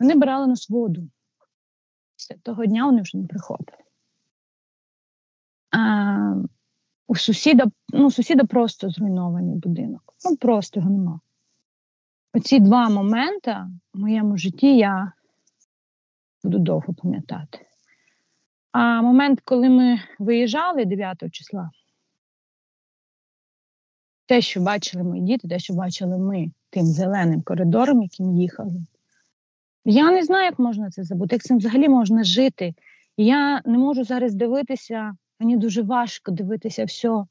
Вони 0.00 0.14
брали 0.14 0.47
нас 0.47 0.71
воду. 0.71 1.09
Після 2.16 2.37
того 2.37 2.66
дня 2.66 2.87
вони 2.87 3.02
вже 3.02 3.19
не 3.19 3.26
приходили. 3.26 3.78
А, 5.71 6.35
У 7.06 7.16
сусіда 7.16 7.64
ну, 7.88 8.11
сусіда 8.11 8.44
просто 8.44 8.90
зруйнований 8.90 9.56
будинок. 9.56 10.14
Ну, 10.25 10.37
просто 10.37 10.80
його 10.80 10.92
нема. 10.92 11.20
Оці 12.34 12.61
два 12.61 12.88
моменти 12.88 13.56
в 13.94 13.99
моєму 13.99 14.37
житті 14.37 14.76
я 14.76 15.12
буду 16.44 16.58
довго 16.58 16.94
пам'ятати. 16.94 17.66
А 18.73 19.02
момент, 19.02 19.40
коли 19.44 19.68
ми 19.68 20.00
виїжджали 20.18 20.84
9 20.84 21.32
числа, 21.32 21.70
те, 24.26 24.40
що 24.40 24.61
бачили 24.61 25.04
мої 25.04 25.23
діти, 25.23 25.49
те, 25.49 25.58
що 25.58 25.75
бачили 25.75 26.18
ми 26.18 26.50
тим 26.70 26.87
зеленим 26.87 27.42
коридором, 27.42 28.02
яким 28.02 28.32
їхали, 28.32 28.73
я 29.84 30.11
не 30.11 30.23
знаю, 30.23 30.44
як 30.44 30.58
можна 30.58 30.90
це 30.90 31.04
забути, 31.04 31.34
як 31.34 31.42
цим 31.42 31.58
взагалі 31.58 31.88
можна 31.88 32.25
жити. 32.25 32.75
Я 33.16 33.62
не 33.64 33.78
можу 33.78 34.04
зараз 34.04 34.34
дивитися, 34.34 35.16
мені 35.44 35.56
дуже 35.56 35.82
важко 35.82 36.32
дивитися 36.32 36.84
все 36.84 37.24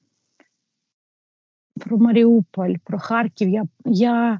про 1.79 1.97
Маріуполь, 1.97 2.75
про 2.83 2.99
Харків. 2.99 3.49
Я, 3.49 3.63
я, 3.85 4.39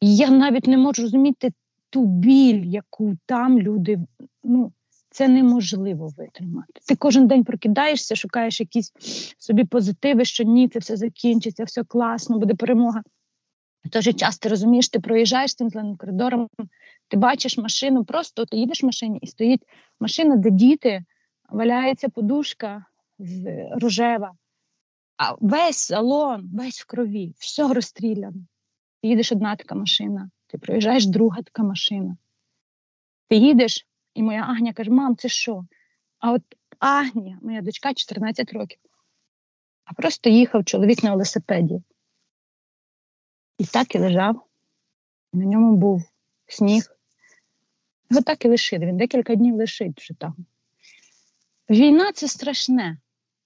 Я 0.00 0.30
навіть 0.30 0.66
не 0.66 0.78
можу 0.78 1.02
розуміти 1.02 1.52
ту 1.90 2.06
біль, 2.06 2.64
яку 2.64 3.16
там 3.26 3.58
люди. 3.58 3.98
ну, 4.44 4.72
Це 5.10 5.28
неможливо 5.28 6.08
витримати. 6.16 6.72
Ти 6.86 6.96
кожен 6.96 7.26
день 7.26 7.44
прокидаєшся, 7.44 8.16
шукаєш 8.16 8.60
якісь 8.60 8.92
собі 9.38 9.64
позитиви, 9.64 10.24
що 10.24 10.44
ні, 10.44 10.68
це 10.68 10.78
все 10.78 10.96
закінчиться, 10.96 11.64
все 11.64 11.84
класно, 11.84 12.38
буде 12.38 12.54
перемога. 12.54 13.02
В 13.84 13.88
той 13.88 14.02
же 14.02 14.12
час 14.12 14.38
ти 14.38 14.48
розумієш, 14.48 14.88
ти 14.88 15.00
проїжджаєш 15.00 15.54
цим 15.54 15.70
зеленим 15.70 15.96
коридором, 15.96 16.48
ти 17.08 17.16
бачиш 17.16 17.58
машину, 17.58 18.04
просто 18.04 18.44
ти 18.44 18.56
їдеш 18.56 18.82
в 18.82 18.86
машині 18.86 19.18
і 19.22 19.26
стоїть 19.26 19.62
машина, 20.00 20.36
де 20.36 20.50
діти, 20.50 21.04
валяється 21.48 22.08
подушка 22.08 22.84
рожева, 23.70 24.34
а 25.16 25.34
весь 25.40 25.76
салон, 25.76 26.50
весь 26.54 26.80
в 26.80 26.86
крові, 26.86 27.34
все 27.38 27.74
розстріляно. 27.74 28.46
Ти 29.02 29.08
їдеш 29.08 29.32
одна 29.32 29.56
така 29.56 29.74
машина, 29.74 30.30
ти 30.46 30.58
проїжджаєш 30.58 31.06
друга 31.06 31.42
така 31.42 31.62
машина. 31.62 32.16
Ти 33.28 33.36
їдеш, 33.36 33.86
і 34.14 34.22
моя 34.22 34.42
Агня 34.42 34.72
каже: 34.72 34.90
Мам, 34.90 35.16
це 35.16 35.28
що? 35.28 35.64
А 36.18 36.32
от 36.32 36.42
Агня, 36.78 37.38
моя 37.42 37.62
дочка 37.62 37.94
14 37.94 38.52
років, 38.52 38.78
а 39.84 39.92
просто 39.92 40.30
їхав 40.30 40.64
чоловік 40.64 41.02
на 41.02 41.10
велосипеді. 41.10 41.82
І 43.58 43.64
так 43.64 43.94
і 43.94 43.98
лежав. 43.98 44.44
На 45.32 45.44
ньому 45.44 45.76
був 45.76 46.02
сніг, 46.46 46.98
Його 48.10 48.22
так 48.22 48.44
і 48.44 48.48
лишили. 48.48 48.86
Він 48.86 48.96
декілька 48.96 49.34
днів 49.34 49.54
лишить 49.54 50.00
вже 50.00 50.14
там. 50.14 50.36
Війна 51.70 52.12
це 52.12 52.28
страшне. 52.28 52.98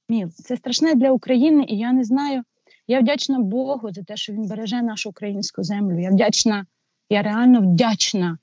Міл, 0.09 0.29
це 0.29 0.57
страшне 0.57 0.95
для 0.95 1.11
України, 1.11 1.65
і 1.69 1.79
я 1.79 1.93
не 1.93 2.05
знаю. 2.05 2.43
Я 2.87 3.01
вдячна 3.01 3.39
Богу 3.39 3.93
за 3.93 4.03
те, 4.03 4.17
що 4.17 4.33
він 4.33 4.49
береже 4.49 4.83
нашу 4.83 5.11
українську 5.11 5.63
землю. 5.63 6.01
Я 6.01 6.11
вдячна, 6.11 6.67
я 7.11 7.23
реально 7.23 7.61
вдячна 7.61 8.39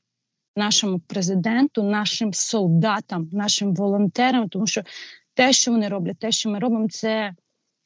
нашому 0.55 0.99
президенту, 0.99 1.83
нашим 1.83 2.33
солдатам, 2.33 3.29
нашим 3.31 3.75
волонтерам, 3.75 4.49
тому 4.49 4.67
що 4.67 4.83
те, 5.33 5.53
що 5.53 5.71
вони 5.71 5.87
роблять, 5.87 6.19
те, 6.19 6.31
що 6.31 6.49
ми 6.49 6.59
робимо, 6.59 6.87
це 6.89 7.33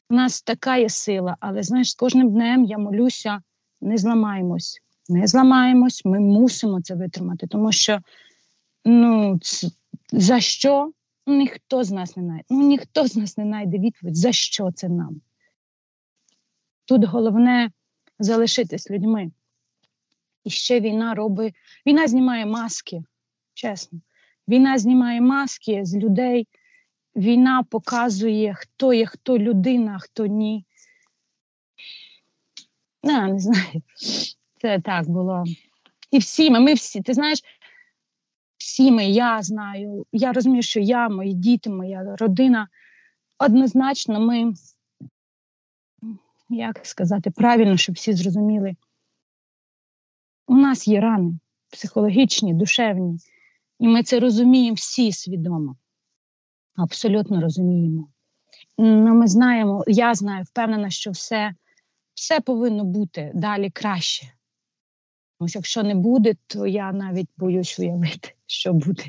в 0.09 0.13
нас 0.13 0.41
така 0.41 0.77
є 0.77 0.89
сила. 0.89 1.38
Але 1.39 1.63
знаєш, 1.63 1.91
з 1.91 1.95
кожним 1.95 2.31
днем 2.31 2.63
я 2.63 2.77
молюся, 2.77 3.41
не 3.81 3.97
зламаємось, 3.97 4.79
не 5.09 5.27
зламаємось, 5.27 6.05
ми 6.05 6.19
мусимо 6.19 6.81
це 6.81 6.95
витримати, 6.95 7.47
тому 7.47 7.71
що 7.71 8.00
ну, 8.85 9.39
за 10.12 10.39
що 10.39 10.91
ніхто 11.27 11.84
з 11.84 11.92
нас 11.92 12.18
не 12.18 12.24
знайде. 12.24 12.46
Ну 12.50 12.68
ніхто 12.68 13.08
з 13.08 13.15
нас 13.15 13.38
не 13.38 13.44
знайде 13.44 13.80
відповідь, 13.80 14.15
за 14.15 14.32
що 14.32 14.72
це 14.72 14.89
нам. 14.89 15.22
Тут 16.86 17.03
головне 17.03 17.72
залишитись 18.20 18.92
людьми. 18.92 19.32
І 20.44 20.50
ще 20.50 20.80
війна 20.80 21.13
робить, 21.13 21.56
війна 21.86 22.08
знімає 22.08 22.46
маски, 22.46 23.03
чесно. 23.53 24.00
Війна 24.48 24.77
знімає 24.77 25.22
маски 25.22 25.86
з 25.86 25.96
людей. 25.96 26.48
Війна 27.15 27.63
показує, 27.63 28.53
хто 28.53 28.94
є, 28.94 29.06
хто 29.06 29.38
людина, 29.38 30.00
хто 30.00 30.25
ні. 30.25 30.65
Не, 33.03 33.27
не 33.27 33.39
знаю. 33.39 33.82
Це 34.62 34.80
так 34.80 35.10
було. 35.10 35.44
І 36.12 36.18
всі 36.18 36.50
ми, 36.51 36.60
ми 36.60 36.74
всі, 36.74 37.01
ти 37.01 37.13
знаєш, 37.13 37.39
всі 38.74 38.92
ми, 38.92 39.06
я 39.06 39.42
знаю, 39.42 40.06
я 40.12 40.34
розумію, 40.34 40.62
що 40.62 40.80
я, 40.80 41.10
мої 41.10 41.34
діти, 41.34 41.70
моя 41.70 42.15
родина. 42.20 42.68
Однозначно, 43.39 44.20
ми, 44.20 44.53
як 46.50 46.80
сказати, 46.84 47.32
правильно, 47.32 47.77
щоб 47.77 47.96
всі 47.96 48.13
зрозуміли, 48.13 48.75
у 50.48 50.56
нас 50.56 50.88
є 50.88 51.00
рани 51.00 51.39
психологічні, 51.72 52.53
душевні, 52.53 53.18
і 53.80 53.88
ми 53.88 54.03
це 54.03 54.20
розуміємо 54.20 54.75
всі 54.75 55.12
свідомо. 55.12 55.75
Абсолютно 56.75 57.42
розуміємо. 57.42 58.08
Ну, 58.77 59.13
Ми 59.15 59.27
знаємо, 59.27 59.84
я 59.88 60.13
знаю, 60.13 60.44
впевнена, 60.44 60.89
що 60.89 61.12
все, 61.12 61.53
все 62.13 62.39
повинно 62.42 62.84
бути 62.84 63.32
далі 63.36 63.70
краще. 63.70 64.34
Ось 65.39 65.56
якщо 65.56 65.84
не 65.84 65.96
буде, 65.96 66.34
то 66.48 66.68
я 66.68 66.92
навіть 66.92 67.30
боюсь 67.38 67.80
уявити, 67.80 68.34
що 68.53 68.74
буде. 68.74 69.03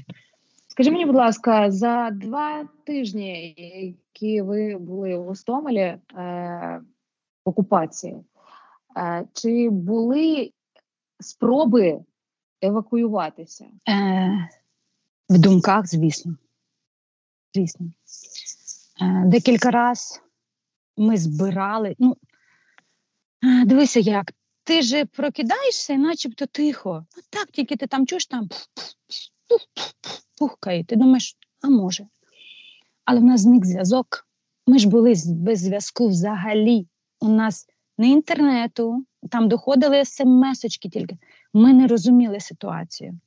Скажи 0.68 0.90
мені, 0.90 1.06
будь 1.06 1.14
ласка, 1.14 1.70
за 1.70 2.10
два 2.10 2.68
тижні, 2.84 3.54
які 4.16 4.42
ви 4.42 4.76
були 4.76 5.16
в 5.16 5.24
Гостомелі 5.24 5.78
е, 5.80 6.00
в 7.44 7.48
окупації, 7.48 8.16
е, 8.96 9.24
чи 9.32 9.68
були 9.70 10.52
спроби 11.20 12.00
евакуюватися? 12.62 13.66
Е, 13.88 14.48
В 15.28 15.38
думках, 15.38 15.86
звісно. 15.86 16.36
Звісно. 17.54 17.86
Е, 19.00 19.22
Декілька 19.26 19.70
разів 19.70 20.22
ми 20.96 21.16
збирали. 21.16 21.96
Ну, 21.98 22.16
е, 23.44 23.64
Дивися, 23.64 24.00
як 24.00 24.32
ти 24.64 24.82
ж 24.82 25.04
прокидаєшся 25.04 25.94
начебто 25.94 26.46
тихо. 26.46 27.06
Ну 27.16 27.22
так, 27.30 27.50
тільки 27.50 27.76
ти 27.76 27.86
там 27.86 28.06
чуєш 28.06 28.26
там 28.26 28.48
пухкає. 30.38 30.84
Ти 30.84 30.96
думаєш, 30.96 31.36
а 31.62 31.68
може. 31.68 32.06
Але 33.04 33.20
в 33.20 33.24
нас 33.24 33.40
зник 33.40 33.66
зв'язок. 33.66 34.28
Ми 34.66 34.78
ж 34.78 34.88
були 34.88 35.14
без 35.26 35.60
зв'язку 35.60 36.08
взагалі. 36.08 36.86
У 37.20 37.28
нас 37.28 37.66
не 37.98 38.08
інтернету, 38.08 39.04
там 39.30 39.48
доходили 39.48 40.04
смс-очки 40.04 40.88
тільки. 40.88 41.18
Ми 41.54 41.72
не 41.72 41.86
розуміли 41.86 42.40
ситуацію. 42.40 43.20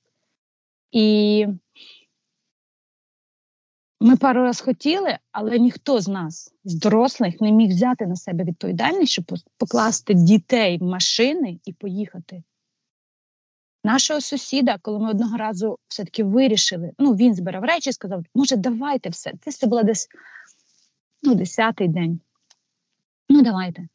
І 0.92 1.48
ми 4.00 4.18
пару 4.18 4.42
раз 4.42 4.62
хотіли, 4.62 5.18
але 5.32 5.60
ніхто 5.60 6.02
з 6.02 6.08
нас, 6.08 6.54
з 6.64 6.76
дорослих, 6.76 7.42
не 7.42 7.52
міг 7.52 7.70
взяти 7.70 8.08
на 8.08 8.16
себе 8.16 8.44
відповідальність, 8.44 9.12
щоб 9.12 9.26
покласти 9.58 10.14
дітей 10.14 10.78
в 10.78 10.84
машини 10.84 11.60
і 11.66 11.74
поїхати. 11.74 12.44
Нашого 13.84 14.22
сусіда, 14.22 14.78
коли 14.82 15.00
ми 15.00 15.10
одного 15.10 15.38
разу 15.38 15.80
все-таки 15.88 16.24
вирішили, 16.24 16.92
ну 17.00 17.16
він 17.16 17.36
збирав 17.36 17.64
речі 17.64 17.90
і 17.90 17.94
сказав, 17.94 18.24
може, 18.36 18.56
давайте 18.56 19.10
все. 19.10 19.34
Це 19.42 19.68
було 19.68 19.84
десь 19.84 20.08
ну, 21.24 21.36
десятий 21.36 21.88
день. 21.88 22.20
Ну, 23.30 23.42
давайте. 23.42 23.88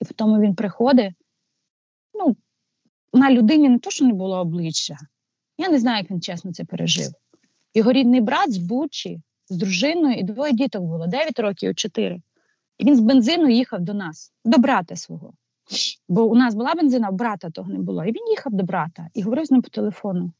І 0.00 0.04
потім 0.04 0.40
він 0.40 0.54
приходить. 0.54 1.14
Ну, 2.14 2.36
на 3.12 3.30
людині 3.30 3.68
не 3.68 3.78
то, 3.78 3.90
що 3.90 4.04
не 4.04 4.12
було 4.12 4.38
обличчя. 4.38 4.96
Я 5.58 5.68
не 5.68 5.78
знаю, 5.78 5.98
як 5.98 6.10
він 6.10 6.20
чесно 6.20 6.52
це 6.52 6.64
пережив. 6.64 7.12
Його 7.74 7.92
рідний 7.92 8.20
брат 8.20 8.52
з 8.52 8.58
Бучі 8.58 9.20
з 9.48 9.56
дружиною 9.56 10.14
і 10.18 10.22
двоє 10.22 10.52
діток 10.52 10.82
було 10.82 11.06
9 11.06 11.38
років 11.38 11.70
і 11.70 11.74
4. 11.74 12.22
І 12.78 12.84
він 12.84 12.96
з 12.96 13.00
бензину 13.00 13.48
їхав 13.48 13.80
до 13.80 13.94
нас, 13.94 14.32
до 14.44 14.58
брата 14.58 14.96
свого. 14.96 15.32
Бо 16.08 16.24
у 16.24 16.34
нас 16.34 16.54
була 16.54 16.74
бензина, 16.74 17.08
а 17.08 17.12
брата 17.12 17.50
того 17.50 17.72
не 17.72 17.78
було. 17.78 18.04
І 18.04 18.12
він 18.12 18.28
їхав 18.28 18.52
до 18.52 18.64
брата 18.64 19.08
і 19.14 19.22
говорив 19.22 19.46
з 19.46 19.50
ним 19.50 19.62
по 19.62 19.68
телефону. 19.68 20.32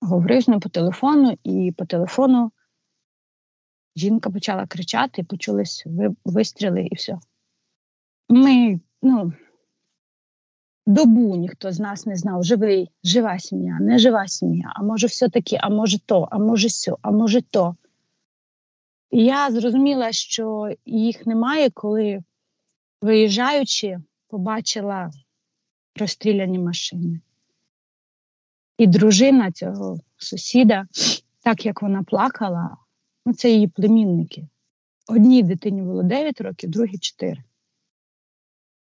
Говорив 0.00 0.42
з 0.42 0.48
ним 0.48 0.60
по 0.60 0.68
телефону, 0.68 1.38
і 1.44 1.74
по 1.76 1.86
телефону 1.86 2.52
жінка 3.96 4.30
почала 4.30 4.66
кричати, 4.66 5.22
почулись 5.22 5.86
вистріли 6.24 6.88
і 6.90 6.94
все. 6.94 7.18
Ми, 8.28 8.80
ну, 9.02 9.32
добу 10.86 11.36
ніхто 11.36 11.72
з 11.72 11.80
нас 11.80 12.06
не 12.06 12.16
знав, 12.16 12.44
живий, 12.44 12.90
жива 13.04 13.38
сім'я, 13.38 13.78
не 13.80 13.98
жива 13.98 14.28
сім'я, 14.28 14.72
а 14.76 14.82
може, 14.82 15.06
все-таки, 15.06 15.58
а 15.60 15.68
може 15.68 15.98
то, 15.98 16.28
а 16.30 16.38
може 16.38 16.68
сьо, 16.68 16.98
а 17.02 17.10
може 17.10 17.42
то. 17.42 17.76
Я 19.10 19.50
зрозуміла, 19.50 20.12
що 20.12 20.70
їх 20.86 21.26
немає, 21.26 21.70
коли, 21.70 22.22
виїжджаючи, 23.02 23.98
побачила 24.30 25.10
розстріляні 25.96 26.58
машини. 26.58 27.20
І 28.78 28.86
дружина 28.86 29.52
цього 29.52 29.98
сусіда, 30.16 30.86
так 31.40 31.66
як 31.66 31.82
вона 31.82 32.02
плакала, 32.02 32.76
ну 33.26 33.34
це 33.34 33.50
її 33.50 33.68
племінники. 33.68 34.48
Одній 35.08 35.42
дитині 35.42 35.82
було 35.82 36.02
9 36.02 36.40
років, 36.40 36.70
другій 36.70 36.98
4. 36.98 37.44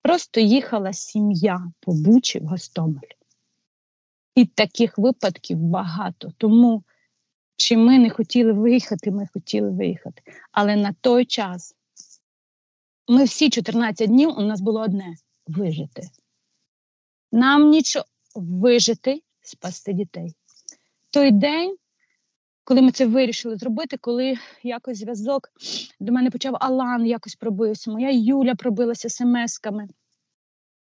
Просто 0.01 0.39
їхала 0.39 0.93
сім'я 0.93 1.71
по 1.79 1.91
Бучі 1.93 2.39
в 2.39 2.45
Гостомель. 2.45 3.13
І 4.35 4.45
таких 4.45 4.97
випадків 4.97 5.57
багато. 5.57 6.31
Тому 6.37 6.83
чи 7.55 7.77
ми 7.77 7.99
не 7.99 8.09
хотіли 8.09 8.53
виїхати, 8.53 9.11
ми 9.11 9.27
хотіли 9.33 9.69
виїхати. 9.69 10.21
Але 10.51 10.75
на 10.75 10.93
той 11.01 11.25
час 11.25 11.75
ми 13.07 13.23
всі 13.23 13.49
14 13.49 14.09
днів 14.09 14.29
у 14.37 14.41
нас 14.41 14.61
було 14.61 14.81
одне 14.81 15.15
вижити. 15.47 16.09
Нам 17.31 17.69
нічого 17.69 18.05
вижити, 18.35 19.21
спасти 19.41 19.93
дітей. 19.93 20.33
Той 21.09 21.31
день, 21.31 21.75
коли 22.63 22.81
ми 22.81 22.91
це 22.91 23.05
вирішили 23.05 23.57
зробити, 23.57 23.97
коли 23.97 24.37
якось 24.63 24.97
зв'язок 24.97 25.49
до 25.99 26.13
мене 26.13 26.31
почав 26.31 26.57
Алан 26.59 27.05
якось 27.05 27.35
пробився, 27.35 27.91
моя 27.91 28.09
Юля 28.11 28.55
пробилася 28.55 29.07
смс-ками. 29.07 29.87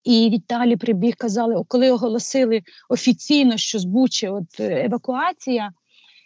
І 0.04 0.30
Віталі 0.30 0.76
прибіг, 0.76 1.16
казали, 1.16 1.64
коли 1.68 1.92
оголосили 1.92 2.62
офіційно, 2.90 3.58
що 3.58 3.80
з 3.80 3.86
Бучі 3.86 4.28
от 4.28 4.60
евакуація, 4.60 5.72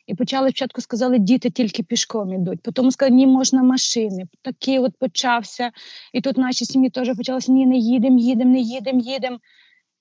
і 0.08 0.16
почали 0.16 0.50
спочатку 0.50 0.82
сказали, 0.82 1.20
діти 1.20 1.50
тільки 1.50 1.84
пішком 1.84 2.34
ідуть. 2.34 2.62
Потім 2.62 2.92
сказали, 2.92 3.16
ні, 3.16 3.28
можна 3.28 3.64
машини. 3.64 4.24
Такий 4.42 4.80
от 4.80 4.98
почався. 5.00 5.72
І 6.14 6.22
тут 6.22 6.38
наші 6.38 6.66
сім'ї 6.66 6.90
теж 6.90 7.18
почалися, 7.18 7.52
ні, 7.52 7.66
не 7.66 7.78
їдемо, 7.78 8.20
їдемо, 8.20 8.52
не 8.52 8.60
їдемо, 8.60 9.00
їдемо. 9.00 9.38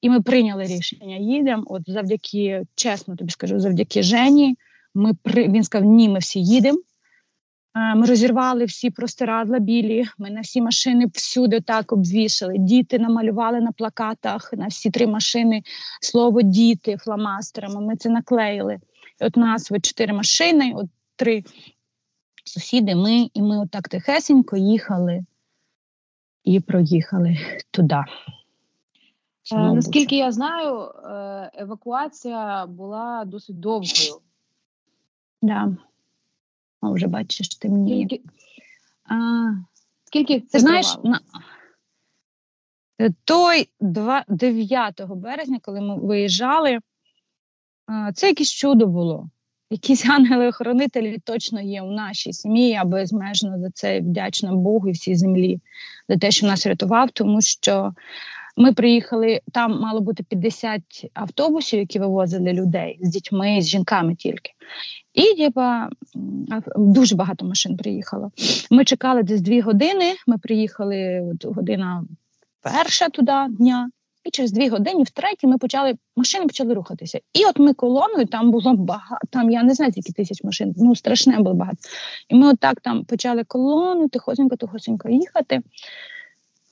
І 0.00 0.10
ми 0.10 0.20
прийняли 0.20 0.64
рішення. 0.64 1.16
Їдемо. 1.16 1.64
От 1.66 1.82
завдяки, 1.86 2.62
чесно 2.74 3.16
тобі 3.16 3.30
скажу, 3.30 3.60
завдяки 3.60 4.02
Жені. 4.02 4.56
Ми 4.94 5.14
при 5.22 5.48
він 5.48 5.64
сказав, 5.64 5.88
ні, 5.88 6.08
ми 6.08 6.18
всі 6.18 6.42
їдемо. 6.42 6.78
Ми 7.96 8.06
розірвали 8.06 8.64
всі 8.64 8.90
простирадла 8.90 9.58
білі. 9.58 10.04
Ми 10.18 10.30
на 10.30 10.40
всі 10.40 10.60
машини 10.60 11.06
всюди 11.14 11.60
так 11.60 11.92
обвішали. 11.92 12.54
Діти 12.58 12.98
намалювали 12.98 13.60
на 13.60 13.72
плакатах 13.72 14.52
на 14.52 14.66
всі 14.66 14.90
три 14.90 15.06
машини 15.06 15.62
слово 16.00 16.42
діти 16.42 16.96
фломастерами. 16.96 17.80
Ми 17.80 17.96
це 17.96 18.08
наклеїли. 18.08 18.78
От 19.20 19.36
у 19.36 19.40
нас 19.40 19.72
от 19.72 19.84
чотири 19.84 20.12
машини, 20.12 20.72
от 20.76 20.86
три 21.16 21.44
сусіди, 22.44 22.94
ми, 22.94 23.30
і 23.34 23.42
ми 23.42 23.58
отак 23.58 23.88
тихесенько 23.88 24.56
їхали 24.56 25.24
і 26.44 26.60
проїхали 26.60 27.36
туди. 27.70 28.04
Е, 29.52 29.56
наскільки 29.56 30.16
я 30.16 30.32
знаю, 30.32 30.82
е, 30.84 31.50
евакуація 31.54 32.66
була 32.66 33.24
досить 33.24 33.60
довгою. 33.60 34.20
Да. 35.42 35.76
А 36.80 36.90
вже 36.90 37.06
бачиш, 37.06 37.48
темніє. 37.48 38.06
Скільки, 38.06 38.24
а, 39.04 39.14
скільки 40.04 40.40
це 40.40 40.52
Ти 40.52 40.58
знаєш, 40.58 40.96
на... 41.04 41.20
Е, 43.00 43.10
той 43.24 43.68
2, 43.80 44.24
9 44.28 45.00
березня, 45.08 45.58
коли 45.62 45.80
ми 45.80 45.96
виїжджали, 45.96 46.78
це 48.14 48.28
якесь 48.28 48.52
чудо 48.52 48.86
було. 48.86 49.28
Якісь 49.70 50.06
ангели-охоронителі 50.10 51.18
точно 51.24 51.60
є 51.60 51.82
у 51.82 51.90
нашій 51.90 52.32
сім'ї. 52.32 52.68
Я 52.68 52.84
безмежно 52.84 53.58
за 53.58 53.70
це 53.70 54.00
вдячна 54.00 54.52
Богу 54.54 54.88
і 54.88 54.92
всій 54.92 55.14
землі 55.14 55.60
за 56.08 56.16
те, 56.16 56.30
що 56.30 56.46
нас 56.46 56.66
рятував, 56.66 57.10
тому 57.10 57.40
що 57.40 57.92
ми 58.56 58.72
приїхали, 58.72 59.40
там 59.52 59.80
мало 59.80 60.00
бути 60.00 60.22
50 60.22 60.82
автобусів, 61.14 61.78
які 61.78 61.98
вивозили 61.98 62.52
людей 62.52 62.98
з 63.00 63.10
дітьми, 63.10 63.58
з 63.60 63.68
жінками 63.68 64.14
тільки. 64.14 64.50
І 65.14 65.36
типа, 65.36 65.88
м, 66.16 66.46
а, 66.50 66.60
дуже 66.76 67.16
багато 67.16 67.46
машин 67.46 67.76
приїхало. 67.76 68.30
Ми 68.70 68.84
чекали 68.84 69.22
десь 69.22 69.40
дві 69.40 69.60
години. 69.60 70.14
Ми 70.26 70.38
приїхали 70.38 71.30
от, 71.34 71.54
година 71.56 72.04
перша 72.62 73.08
туди 73.08 73.32
дня, 73.50 73.90
і 74.24 74.30
через 74.30 74.52
дві 74.52 74.68
години, 74.68 75.02
втретє, 75.02 75.46
ми 75.46 75.58
почали 75.58 75.94
машини 76.16 76.46
почали 76.46 76.74
рухатися. 76.74 77.20
І 77.34 77.44
от 77.44 77.58
ми 77.58 77.74
колоною 77.74 78.26
там 78.26 78.50
було 78.50 78.74
багато. 78.74 79.26
Там 79.30 79.50
я 79.50 79.62
не 79.62 79.74
знаю, 79.74 79.92
скільки 79.92 80.12
тисяч 80.12 80.44
машин. 80.44 80.74
Ну 80.76 80.96
страшне 80.96 81.36
було 81.36 81.54
багато. 81.54 81.78
І 82.28 82.34
ми 82.34 82.48
отак 82.48 82.80
там 82.80 83.04
почали 83.04 83.44
колону, 83.44 84.08
тихосенько, 84.08 84.56
тихосенько 84.56 85.08
їхати. 85.08 85.60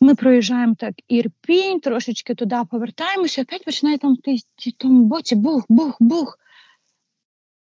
Ми 0.00 0.14
проїжджаємо 0.14 0.74
так 0.78 0.94
Ірпінь, 1.08 1.80
трошечки 1.80 2.34
туди 2.34 2.56
повертаємося, 2.70 3.42
опять 3.42 3.64
починає 3.64 3.98
там 3.98 4.14
в 4.14 4.72
тому 4.78 5.04
боці 5.04 5.36
бух, 5.36 5.64
бух, 5.68 5.96
бух. 6.00 6.38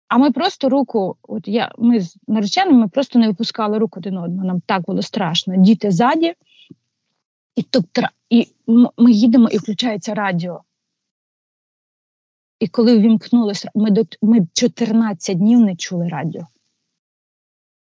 А 0.08 0.18
ми 0.18 0.32
просто 0.32 0.70
руку, 0.70 1.16
от 1.24 1.48
я, 1.48 1.72
ми 1.78 2.00
з 2.00 2.18
нареченими 2.28 2.78
ми 2.78 2.88
просто 2.88 3.20
не 3.20 3.28
випускали 3.28 3.78
руку 3.78 4.00
один 4.00 4.18
одного. 4.18 4.48
Нам 4.48 4.62
так 4.66 4.82
було 4.82 5.02
страшно. 5.02 5.56
Діти 5.58 5.92
ззаді, 5.92 6.34
і 7.60 7.64
тут 7.64 7.86
і 8.30 8.48
ми 8.98 9.12
їдемо, 9.12 9.50
і 9.50 9.58
включається 9.58 10.14
радіо. 10.14 10.64
І 12.60 12.68
коли 12.68 12.98
ввімкнулося, 12.98 13.72
ми, 13.76 13.92
до, 13.92 14.04
ми 14.22 14.48
14 14.54 15.38
днів 15.38 15.60
не 15.60 15.76
чули 15.76 16.08
радіо. 16.08 16.48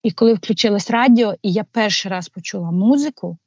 І 0.03 0.13
коли 0.13 0.35
включилось 0.35 0.91
радіо, 0.91 1.35
і 1.43 1.53
я 1.53 1.65
перший 1.65 2.11
раз 2.11 2.29
почула 2.29 2.71
музику, 2.71 3.39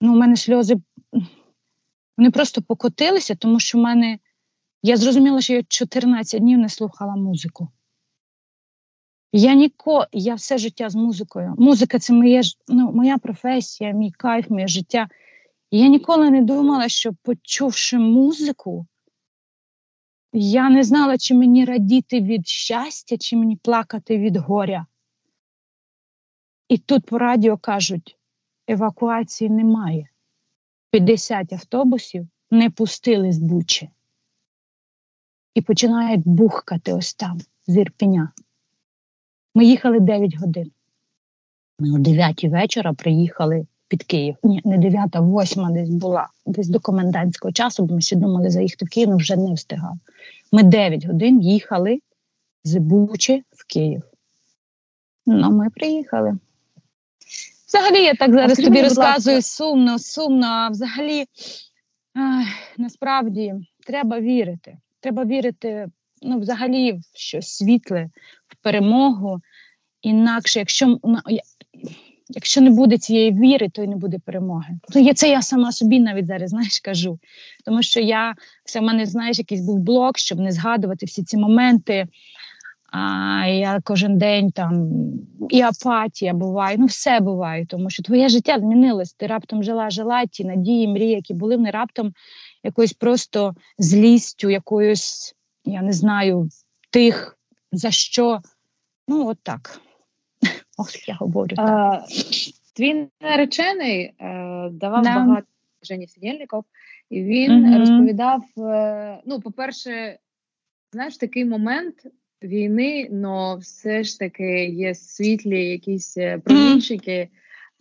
ну, 0.00 0.12
у 0.12 0.16
мене 0.16 0.36
сльози 0.36 0.76
вони 2.18 2.30
просто 2.30 2.62
покотилися, 2.62 3.34
тому 3.34 3.60
що 3.60 3.78
в 3.78 3.80
мене 3.80 4.18
я 4.82 4.96
зрозуміла, 4.96 5.40
що 5.40 5.52
я 5.52 5.62
14 5.62 6.40
днів 6.40 6.58
не 6.58 6.68
слухала 6.68 7.16
музику. 7.16 7.68
Я 9.32 9.54
ніко, 9.54 10.06
я 10.12 10.34
все 10.34 10.58
життя 10.58 10.90
з 10.90 10.94
музикою. 10.94 11.54
Музика 11.58 11.98
це 11.98 12.12
моє, 12.12 12.42
ну, 12.68 12.92
моя 12.92 13.18
професія, 13.18 13.90
мій 13.90 14.10
кайф, 14.10 14.50
моє 14.50 14.66
життя. 14.68 15.08
Я 15.70 15.88
ніколи 15.88 16.30
не 16.30 16.42
думала, 16.42 16.88
що 16.88 17.12
почувши 17.22 17.98
музику, 17.98 18.86
я 20.32 20.70
не 20.70 20.84
знала, 20.84 21.18
чи 21.18 21.34
мені 21.34 21.64
радіти 21.64 22.20
від 22.20 22.48
щастя, 22.48 23.16
чи 23.18 23.36
мені 23.36 23.56
плакати 23.56 24.18
від 24.18 24.36
горя. 24.36 24.86
І 26.68 26.78
тут 26.78 27.06
по 27.06 27.18
радіо 27.18 27.58
кажуть: 27.58 28.18
евакуації 28.68 29.50
немає. 29.50 30.08
50 30.90 31.52
автобусів 31.52 32.28
не 32.50 32.70
пустили 32.70 33.32
з 33.32 33.38
Бучі. 33.38 33.90
І 35.54 35.62
починають 35.62 36.22
бухкати 36.24 36.92
ось 36.92 37.14
там, 37.14 37.38
з 37.66 37.76
Ірпеня. 37.76 38.32
Ми 39.54 39.64
їхали 39.64 40.00
9 40.00 40.36
годин. 40.38 40.70
Ми 41.78 41.90
о 41.94 41.98
9 41.98 42.44
вечора 42.44 42.92
приїхали 42.92 43.66
під 43.88 44.02
Київ. 44.02 44.36
Ні, 44.42 44.60
не 44.64 44.78
9, 44.78 45.16
а 45.16 45.20
8 45.20 45.72
десь 45.74 45.88
була, 45.88 46.28
десь 46.46 46.68
до 46.68 46.80
комендантського 46.80 47.52
часу, 47.52 47.84
бо 47.84 47.94
ми 47.94 48.00
ще 48.00 48.16
думали 48.16 48.50
заїхати 48.50 48.84
в 48.84 48.88
Київ, 48.88 49.08
але 49.08 49.16
вже 49.16 49.36
не 49.36 49.54
встигали. 49.54 49.96
Ми 50.52 50.62
9 50.62 51.06
годин 51.06 51.42
їхали 51.42 52.00
з 52.64 52.76
Бучі 52.76 53.44
в 53.50 53.66
Київ. 53.66 54.02
Ну, 55.26 55.50
ми 55.50 55.70
приїхали. 55.70 56.38
Взагалі, 57.68 58.02
я 58.04 58.14
так 58.14 58.32
зараз 58.32 58.52
скажи 58.52 58.68
тобі 58.68 58.78
будь 58.82 58.88
ласка- 58.88 59.02
розказую 59.02 59.42
сумно, 59.42 59.98
сумно. 59.98 60.46
А 60.46 60.68
взагалі, 60.68 61.24
ах, 62.14 62.46
насправді, 62.78 63.54
треба 63.86 64.20
вірити. 64.20 64.78
Треба 65.00 65.24
вірити, 65.24 65.88
ну, 66.22 66.40
взагалі, 66.40 66.92
в 66.92 67.02
щось 67.14 67.48
світле, 67.48 68.10
в 68.48 68.62
перемогу. 68.62 69.40
Інакше, 70.02 70.58
якщо, 70.58 70.98
якщо 72.28 72.60
не 72.60 72.70
буде 72.70 72.98
цієї 72.98 73.32
віри, 73.32 73.68
то 73.68 73.82
й 73.82 73.86
не 73.86 73.96
буде 73.96 74.18
перемоги. 74.24 74.78
Ну, 74.94 75.00
я, 75.00 75.14
це 75.14 75.28
я 75.28 75.42
сама 75.42 75.72
собі 75.72 76.00
навіть 76.00 76.26
зараз 76.26 76.50
знаєш, 76.50 76.80
кажу. 76.80 77.18
Тому 77.64 77.82
що 77.82 78.00
я 78.00 78.34
все 78.64 78.80
в 78.80 78.82
мене, 78.82 79.06
знаєш, 79.06 79.38
якийсь 79.38 79.60
був 79.60 79.78
блок, 79.78 80.18
щоб 80.18 80.40
не 80.40 80.52
згадувати 80.52 81.06
всі 81.06 81.24
ці 81.24 81.36
моменти. 81.36 82.06
А 82.92 83.46
я 83.46 83.80
кожен 83.84 84.18
день 84.18 84.50
там 84.50 84.90
і 85.50 85.60
апатія 85.60 86.34
буває, 86.34 86.76
ну 86.78 86.86
все 86.86 87.20
буває, 87.20 87.66
тому 87.66 87.90
що 87.90 88.02
твоє 88.02 88.28
життя 88.28 88.58
змінилось. 88.58 89.12
Ти 89.12 89.26
раптом 89.26 89.62
жила, 89.62 89.90
жила, 89.90 90.26
ті 90.26 90.44
надії, 90.44 90.88
мрії, 90.88 91.10
які 91.10 91.34
були, 91.34 91.56
вони 91.56 91.70
раптом 91.70 92.12
якоюсь 92.64 92.92
просто 92.92 93.54
злістю, 93.78 94.50
якоюсь, 94.50 95.34
я 95.64 95.82
не 95.82 95.92
знаю, 95.92 96.48
тих, 96.90 97.38
за 97.72 97.90
що. 97.90 98.40
Ну, 99.08 99.28
от 99.28 99.38
так. 99.42 99.80
Ох, 100.78 101.08
я 101.08 101.14
говорю. 101.14 101.56
так. 101.56 101.68
А, 101.70 102.04
твій 102.76 103.08
наречений 103.20 104.02
е, 104.04 104.14
давав 104.72 105.02
Да. 105.02 105.14
багато 105.14 105.46
Жені 105.82 106.06
Сидєльников, 106.08 106.64
і 107.10 107.22
він 107.22 107.52
Мгм. 107.52 107.78
розповідав: 107.78 108.42
е, 108.58 109.20
ну, 109.26 109.40
по-перше, 109.40 110.18
знаєш, 110.92 111.16
такий 111.16 111.44
момент 111.44 111.94
війни, 112.42 113.10
але 113.24 113.56
все 113.56 114.04
ж 114.04 114.18
таки 114.18 114.64
є 114.64 114.94
світлі 114.94 115.64
якісь 115.70 116.16
е, 116.16 116.38
промінчики. 116.38 117.28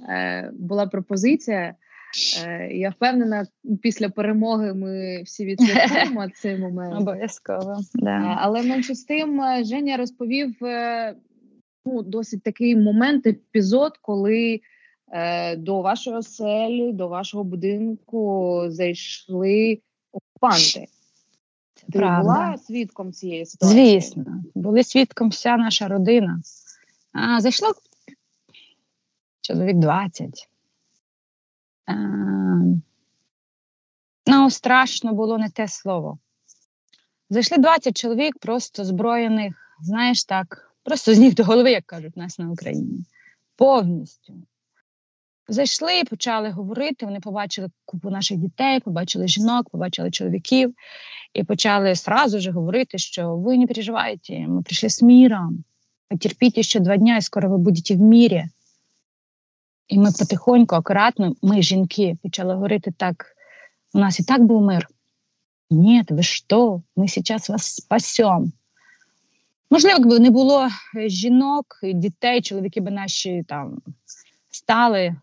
Е, 0.09 0.51
була 0.53 0.87
пропозиція. 0.87 1.75
Е, 2.45 2.69
я 2.73 2.89
впевнена, 2.89 3.47
після 3.81 4.09
перемоги 4.09 4.73
ми 4.73 5.23
всі 5.23 5.45
відсвяткуємо 5.45 6.29
цей 6.35 6.57
момент. 6.57 7.01
Обов'язково. 7.01 7.77
Да. 7.93 8.37
Але 8.41 8.63
менше 8.63 8.95
з 8.95 9.03
тим 9.03 9.41
е, 9.41 9.63
Женя 9.63 9.97
розповів 9.97 10.63
е, 10.65 11.15
ну, 11.85 12.01
досить 12.01 12.43
такий 12.43 12.75
момент, 12.75 13.27
епізод, 13.27 13.97
коли 14.01 14.61
е, 15.11 15.55
до 15.55 15.81
вашої 15.81 16.15
оселі, 16.15 16.93
до 16.93 17.07
вашого 17.07 17.43
будинку 17.43 18.63
зайшли 18.67 19.79
окупанти. 20.11 20.87
Ти 21.91 21.99
правда. 21.99 22.21
була 22.21 22.57
свідком 22.57 23.13
цієї 23.13 23.45
ситуації? 23.45 23.99
Звісно, 23.99 24.43
були 24.55 24.83
свідком 24.83 25.29
вся 25.29 25.57
наша 25.57 25.87
родина. 25.87 26.41
А, 27.13 27.41
зайшло 27.41 27.67
чоловік 29.41 29.77
20. 29.77 30.50
Ну, 34.25 34.49
страшно 34.49 35.13
було 35.13 35.37
не 35.37 35.49
те 35.49 35.67
слово. 35.67 36.17
Зайшли 37.29 37.57
20 37.57 37.97
чоловік, 37.97 38.37
просто 38.39 38.85
зброєних, 38.85 39.77
знаєш 39.81 40.23
так, 40.23 40.75
просто 40.83 41.13
з 41.13 41.19
ніг 41.19 41.33
до 41.33 41.43
голови, 41.43 41.71
як 41.71 41.85
кажуть, 41.85 42.17
нас 42.17 42.39
на 42.39 42.49
Україні. 42.49 43.05
Повністю. 43.55 44.33
Зайшли 45.47 45.99
і 45.99 46.03
почали 46.03 46.49
говорити. 46.49 47.05
Вони 47.05 47.19
побачили 47.19 47.69
купу 47.85 48.09
наших 48.09 48.37
дітей, 48.37 48.79
побачили 48.79 49.27
жінок, 49.27 49.69
побачили 49.69 50.11
чоловіків 50.11 50.75
і 51.33 51.43
почали 51.43 51.95
сразу 51.95 52.39
же 52.39 52.51
говорити, 52.51 52.97
що 52.97 53.35
ви 53.35 53.57
не 53.57 53.67
переживайте, 53.67 54.39
ми 54.39 54.61
прийшли 54.61 54.89
з 54.89 55.01
міром, 55.01 55.63
потерпіть 56.09 56.65
ще 56.65 56.79
два 56.79 56.97
дня, 56.97 57.17
і 57.17 57.21
скоро 57.21 57.49
ви 57.49 57.57
будете 57.57 57.95
в 57.95 57.99
мірі. 57.99 58.45
І 59.91 59.97
ми 59.97 60.11
потихоньку, 60.19 60.75
акуратно, 60.75 61.35
ми, 61.41 61.61
жінки, 61.61 62.17
почали 62.23 62.53
говорити 62.53 62.93
так: 62.97 63.25
у 63.93 63.99
нас 63.99 64.19
і 64.19 64.23
так 64.23 64.43
був 64.43 64.61
мир. 64.61 64.87
Ні, 65.69 66.03
ви 66.09 66.23
що? 66.23 66.81
Ми 66.95 67.07
зараз 67.07 67.49
вас 67.49 67.75
спасемо. 67.75 68.47
Можливо, 69.71 69.97
якби 69.99 70.19
не 70.19 70.29
було 70.29 70.67
жінок, 71.05 71.65
дітей, 71.83 72.41
чоловіки 72.41 72.81
би 72.81 72.91
наші 72.91 73.43
там 73.47 73.81
стали. 74.51 75.15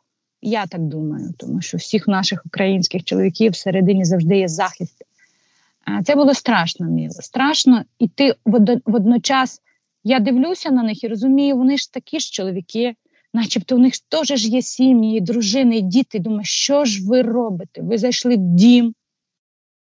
Я 0.42 0.66
так 0.66 0.80
думаю, 0.80 1.34
тому 1.38 1.60
що 1.60 1.76
всіх 1.76 2.08
наших 2.08 2.42
українських 2.46 3.04
чоловіків 3.04 3.52
всередині 3.52 4.04
завжди 4.04 4.38
є 4.38 4.48
захист. 4.48 5.04
Це 6.04 6.14
було 6.14 6.34
страшно, 6.34 6.86
Міло. 6.86 7.12
Страшно, 7.12 7.84
і 7.98 8.08
ти 8.08 8.34
водночас 8.86 9.62
я 10.04 10.20
дивлюся 10.20 10.70
на 10.70 10.82
них 10.82 11.04
і 11.04 11.08
розумію, 11.08 11.56
вони 11.56 11.76
ж 11.76 11.92
такі 11.92 12.20
ж 12.20 12.32
чоловіки. 12.32 12.94
Начебто 13.38 13.76
у 13.76 13.78
них 13.78 13.94
теж 14.08 14.28
ж 14.28 14.48
є 14.48 14.62
сім'ї, 14.62 15.20
дружини, 15.20 15.80
діти. 15.80 16.18
Думаю, 16.18 16.44
що 16.44 16.84
ж 16.84 17.08
ви 17.08 17.22
робите? 17.22 17.82
Ви 17.82 17.98
зайшли 17.98 18.36
в 18.36 18.38
дім 18.38 18.94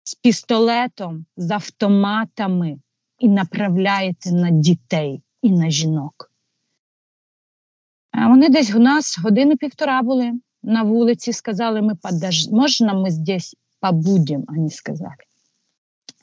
з 0.04 0.14
пістолетом, 0.14 1.26
з 1.36 1.50
автоматами 1.50 2.78
і 3.18 3.28
направляєте 3.28 4.32
на 4.32 4.50
дітей 4.50 5.22
і 5.42 5.50
на 5.50 5.70
жінок. 5.70 6.30
А 8.10 8.28
Вони 8.28 8.48
десь 8.48 8.74
у 8.74 8.78
нас 8.78 9.18
години 9.18 9.56
півтора 9.56 10.02
були 10.02 10.32
на 10.62 10.82
вулиці, 10.82 11.32
сказали, 11.32 11.82
ми 11.82 11.94
подож... 11.94 12.48
можна 12.48 12.94
ми 12.94 13.10
здесь 13.10 13.56
побудемо, 13.80 14.44
вони 14.48 14.70
сказали. 14.70 15.24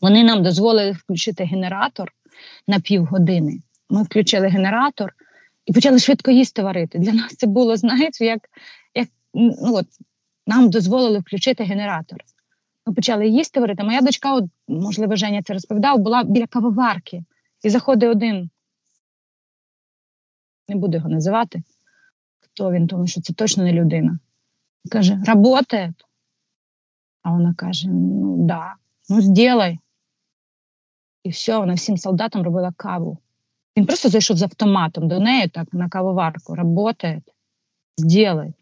Вони 0.01 0.23
нам 0.23 0.43
дозволили 0.43 0.91
включити 0.91 1.43
генератор 1.43 2.11
на 2.67 2.79
півгодини. 2.79 3.59
Ми 3.89 4.03
включили 4.03 4.47
генератор 4.47 5.13
і 5.65 5.73
почали 5.73 5.99
швидко 5.99 6.31
їсти 6.31 6.63
варити. 6.63 6.99
Для 6.99 7.13
нас 7.13 7.35
це 7.35 7.47
було, 7.47 7.75
знаєте, 7.75 8.25
як 8.25 8.49
як 8.95 9.07
ну, 9.33 9.55
от, 9.59 9.87
нам 10.47 10.69
дозволили 10.69 11.19
включити 11.19 11.63
генератор. 11.63 12.19
Ми 12.85 12.93
почали 12.93 13.27
їсти 13.27 13.59
варити. 13.59 13.83
Моя 13.83 14.01
дочка, 14.01 14.33
от, 14.33 14.45
можливо, 14.67 15.15
Женя 15.15 15.43
це 15.43 15.53
розповідав, 15.53 15.99
була 15.99 16.23
біля 16.23 16.47
кавоварки. 16.47 17.23
І 17.63 17.69
заходить 17.69 18.09
один, 18.09 18.49
не 20.67 20.75
буду 20.75 20.97
його 20.97 21.09
називати, 21.09 21.63
хто 22.39 22.71
він, 22.71 22.87
тому 22.87 23.07
що 23.07 23.21
це 23.21 23.33
точно 23.33 23.63
не 23.63 23.73
людина. 23.73 24.19
Каже, 24.91 25.23
работает. 25.25 26.05
А 27.21 27.31
вона 27.31 27.53
каже: 27.53 27.87
ну 27.89 28.47
да, 28.47 28.75
ну 29.09 29.21
сделай. 29.21 29.79
І 31.23 31.29
все, 31.29 31.57
вона 31.57 31.73
всім 31.73 31.97
солдатам 31.97 32.43
робила 32.43 32.73
каву. 32.77 33.17
Він 33.77 33.85
просто 33.85 34.09
зайшов 34.09 34.37
з 34.37 34.43
автоматом 34.43 35.07
до 35.07 35.19
неї, 35.19 35.47
так, 35.47 35.73
на 35.73 35.89
кавоварку, 35.89 36.55
работает, 36.55 37.23
сделай. 37.97 38.53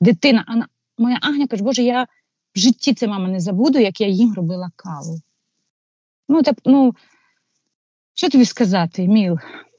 Дитина, 0.00 0.44
вона, 0.48 0.68
моя 0.98 1.18
Агня 1.22 1.46
каже, 1.46 1.64
Боже, 1.64 1.82
я 1.82 2.06
в 2.54 2.58
житті 2.58 2.94
це 2.94 3.06
мама 3.06 3.28
не 3.28 3.40
забуду, 3.40 3.78
як 3.78 4.00
я 4.00 4.06
їм 4.06 4.34
робила 4.34 4.70
каву. 4.76 5.20
Ну, 6.28 6.42
так, 6.42 6.58
ну, 6.64 6.94
що 8.14 8.28
тобі 8.28 8.44
сказати, 8.44 9.08
Міл? 9.08 9.38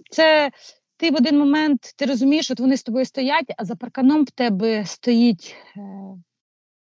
Це 0.10 0.52
ти 0.98 1.12
в 1.12 1.16
один 1.16 1.40
момент 1.40 1.94
ти 1.96 2.06
розумієш, 2.06 2.52
от 2.52 2.60
вони 2.60 2.78
з 2.78 2.84
тобою 2.84 3.06
стоять, 3.06 3.54
а 3.58 3.66
за 3.66 3.76
парканом 3.76 4.24
в 4.24 4.32
тебе 4.32 4.86
стоїть 4.86 5.56
е, 5.78 5.82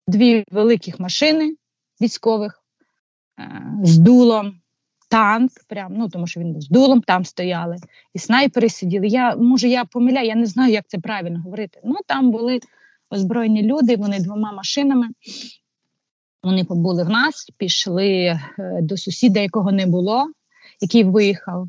дві 0.06 0.44
великих 0.50 1.00
машини 1.00 1.56
військових 2.00 2.62
е, 3.40 3.62
з 3.82 3.98
дулом, 3.98 4.57
танк, 5.08 5.50
прям, 5.68 5.94
ну 5.96 6.08
тому 6.08 6.26
що 6.26 6.40
він 6.40 6.52
був 6.52 6.62
з 6.62 6.68
дулом, 6.68 7.00
там 7.00 7.24
стояли, 7.24 7.76
і 8.14 8.18
снайпери 8.18 8.68
сиділи. 8.68 9.06
Я 9.06 9.36
може 9.36 9.68
я 9.68 9.84
помиляю, 9.84 10.26
я 10.26 10.34
не 10.34 10.46
знаю, 10.46 10.72
як 10.72 10.84
це 10.88 10.98
правильно 10.98 11.40
говорити. 11.40 11.80
Ну 11.84 11.96
там 12.06 12.30
були 12.30 12.60
озброєні 13.10 13.62
люди, 13.62 13.96
вони 13.96 14.20
двома 14.20 14.52
машинами. 14.52 15.08
Вони 16.42 16.64
побули 16.64 17.04
в 17.04 17.08
нас, 17.08 17.50
пішли 17.56 18.08
е, 18.08 18.38
до 18.82 18.96
сусіда, 18.96 19.40
якого 19.40 19.72
не 19.72 19.86
було, 19.86 20.26
який 20.80 21.04
виїхав, 21.04 21.68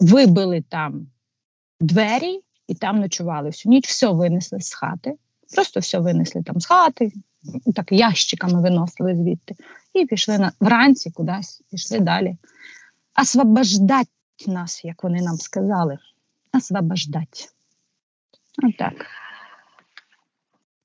вибили 0.00 0.64
там 0.68 1.06
двері 1.80 2.40
і 2.68 2.74
там 2.74 3.00
ночували 3.00 3.48
всю 3.48 3.70
ніч, 3.70 3.86
все 3.86 4.08
винесли 4.08 4.60
з 4.60 4.74
хати. 4.74 5.14
Просто 5.54 5.80
все 5.80 5.98
винесли 5.98 6.42
там 6.42 6.60
з 6.60 6.66
хати, 6.66 7.12
так 7.74 7.92
ящиками 7.92 8.62
виносили 8.62 9.14
звідти. 9.16 9.54
І 9.94 10.06
пішли 10.06 10.38
на 10.38 10.52
вранці 10.60 11.10
кудись, 11.10 11.62
пішли 11.70 12.00
далі. 12.00 12.36
Освобождать 13.22 14.08
нас, 14.46 14.84
як 14.84 15.02
вони 15.02 15.22
нам 15.22 15.36
сказали. 15.36 15.98
Освобождать. 16.54 17.48
Отак. 18.64 19.06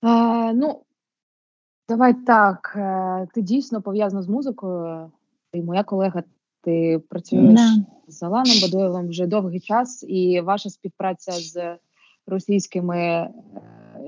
А, 0.01 0.51
ну, 0.53 0.81
давай 1.89 2.13
так. 2.13 2.73
Е, 2.75 3.27
ти 3.33 3.41
дійсно 3.41 3.81
пов'язана 3.81 4.21
з 4.21 4.27
музикою. 4.27 5.11
І 5.53 5.61
моя 5.61 5.83
колега, 5.83 6.23
ти 6.61 7.01
працюєш 7.09 7.53
Да. 7.53 7.75
з 8.07 8.23
Аланом 8.23 8.59
Бадоєвим 8.61 9.07
вже 9.07 9.27
довгий 9.27 9.59
час, 9.59 10.05
і 10.07 10.41
ваша 10.41 10.69
співпраця 10.69 11.31
з 11.31 11.77
російськими 12.27 12.97
е, 12.97 13.31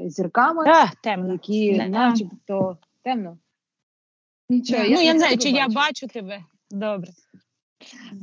зірками, 0.09 0.63
А, 0.67 0.87
темно. 1.03 1.33
які, 1.33 1.77
начебто, 1.89 2.77
темно. 3.03 3.37
Нічого, 4.49 4.83
ну, 4.83 4.89
я 4.89 5.13
не 5.13 5.13
не 5.13 5.19
знаю, 5.19 5.37
чи 5.37 5.49
я 5.49 5.67
бачу. 5.67 5.75
бачу 5.75 6.07
тебе. 6.07 6.43
Добре. 6.71 7.11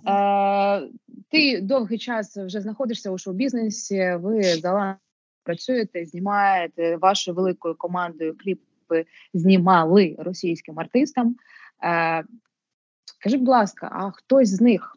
Е, 0.07 0.89
ти 1.31 1.61
довгий 1.61 1.99
час 1.99 2.37
вже 2.37 2.61
знаходишся 2.61 3.11
у 3.11 3.19
шоу-бізнесі. 3.19 4.17
Ви 4.21 4.43
з 4.43 4.97
працюєте, 5.43 6.07
знімаєте 6.07 6.97
вашою 6.97 7.35
великою 7.35 7.75
командою 7.75 8.37
кліпи 8.39 9.07
знімали 9.35 10.17
російським 10.19 10.81
артистам. 10.81 11.37
Е, 11.85 12.25
скажи, 13.05 13.37
будь 13.37 13.49
ласка, 13.49 13.89
а 13.93 14.11
хтось 14.11 14.49
з 14.49 14.61
них 14.61 14.97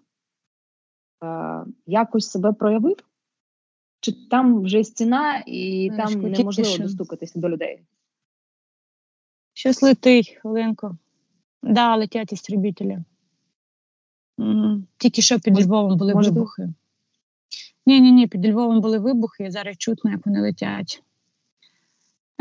е, 1.24 1.66
якось 1.86 2.32
себе 2.32 2.54
проявив? 2.54 2.98
Чи 4.04 4.12
там 4.12 4.62
вже 4.62 4.84
стіна 4.84 5.44
і 5.48 5.90
Знаєш, 5.94 6.12
там 6.12 6.22
неможливо 6.22 6.70
що. 6.70 6.84
достукатися 6.84 7.40
до 7.40 7.50
людей? 7.50 7.84
Щось 9.54 9.82
летить, 9.82 10.38
хвилинку. 10.42 10.98
Да, 11.62 11.96
летять 11.96 12.34
істребителі. 12.34 13.00
Мгм. 14.38 14.88
Тільки 14.98 15.22
що 15.22 15.40
під 15.40 15.54
Може- 15.54 15.68
Львовом 15.68 15.98
були 15.98 16.14
може, 16.14 16.30
вибухи. 16.30 16.70
Ні, 17.86 18.02
ні, 18.02 18.12
ні, 18.12 18.28
під 18.28 18.46
Львовом 18.46 18.82
були 18.82 19.00
вибухи, 19.00 19.44
і 19.46 19.52
зараз 19.52 19.78
чутно, 19.78 20.12
як 20.12 20.26
вони 20.26 20.42
летять. 20.42 21.04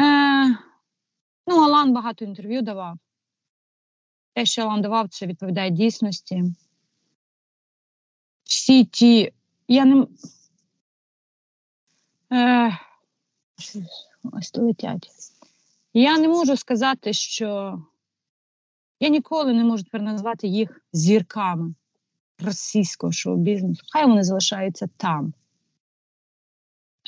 Е, 0.00 0.48
ну, 1.46 1.56
Алан 1.64 1.92
багато 1.92 2.24
інтерв'ю 2.24 2.62
давав. 2.62 2.98
Те, 4.34 4.46
що 4.46 4.62
Алан 4.62 4.80
давав, 4.82 5.08
це 5.08 5.26
відповідає 5.26 5.70
дійсності. 5.70 6.44
Всі 8.44 8.84
ті. 8.84 9.32
Я 9.68 9.84
не. 9.84 10.06
Е, 12.32 12.78
ось 14.32 14.50
то 14.50 14.62
летять. 14.62 15.08
Я 15.94 16.18
не 16.18 16.28
можу 16.28 16.56
сказати, 16.56 17.12
що 17.12 17.78
я 19.00 19.08
ніколи 19.08 19.52
не 19.52 19.64
можу 19.64 19.84
тепер 19.84 20.02
назвати 20.02 20.46
їх 20.46 20.80
зірками 20.92 21.74
російського 22.38 23.12
шоу-бізнесу. 23.12 23.82
Хай 23.92 24.06
вони 24.06 24.24
залишаються 24.24 24.88
там. 24.96 25.34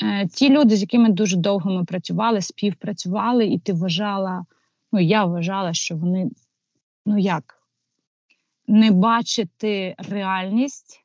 Е, 0.03 0.29
ті 0.29 0.51
люди, 0.51 0.77
з 0.77 0.81
якими 0.81 1.09
дуже 1.09 1.37
довго 1.37 1.71
ми 1.71 1.85
працювали, 1.85 2.41
співпрацювали, 2.41 3.47
і 3.47 3.59
ти 3.59 3.73
вважала, 3.73 4.45
ну 4.93 5.01
я 5.01 5.25
вважала, 5.25 5.75
що 5.75 5.97
вони, 5.97 6.31
ну 7.07 7.19
як, 7.19 7.63
не 8.67 8.91
бачити 8.91 9.95
реальність, 9.99 11.05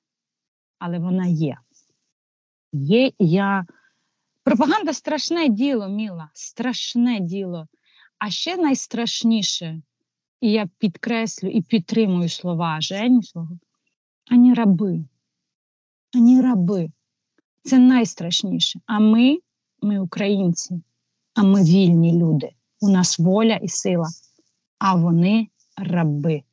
але 0.80 1.00
вона 1.00 1.28
є. 1.28 1.58
Є, 2.74 3.08
і 3.08 3.30
я. 3.30 3.66
Пропаганда 4.50 4.94
страшне 4.94 5.50
діло, 5.50 5.88
Міла, 5.88 6.30
страшне 6.34 7.20
діло. 7.20 7.68
А 8.18 8.30
ще 8.30 8.58
найстрашніше, 8.58 9.82
і 10.42 10.52
я 10.52 10.70
підкреслю 10.78 11.48
і 11.50 11.62
підтримую 11.62 12.30
слова 12.30 12.82
Жені 12.82 13.24
свого, 13.24 13.60
ані 14.32 14.54
раби. 14.54 15.06
Ані 16.16 16.42
раби. 16.42 16.92
Це 17.64 17.80
найстрашніше. 17.80 18.80
А 18.86 19.00
ми, 19.00 19.40
ми 19.82 20.00
українці, 20.00 20.82
а 21.34 21.44
ми 21.44 21.64
вільні 21.64 22.20
люди. 22.20 22.50
У 22.82 22.90
нас 22.90 23.20
воля 23.20 23.56
і 23.56 23.68
сила. 23.68 24.08
А 24.80 24.96
вони 24.96 25.48
раби. 25.78 26.44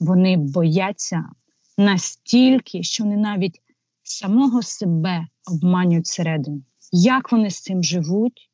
Вони 0.00 0.36
бояться 0.36 1.30
настільки, 1.78 2.82
що 2.82 3.04
вони 3.04 3.16
навіть 3.16 3.60
самого 4.02 4.62
себе 4.62 5.26
обманюють 5.46 6.04
всередині. 6.04 6.62
Як 6.92 7.32
вони 7.32 7.50
з 7.50 7.60
цим 7.60 7.82
живуть, 7.82 8.50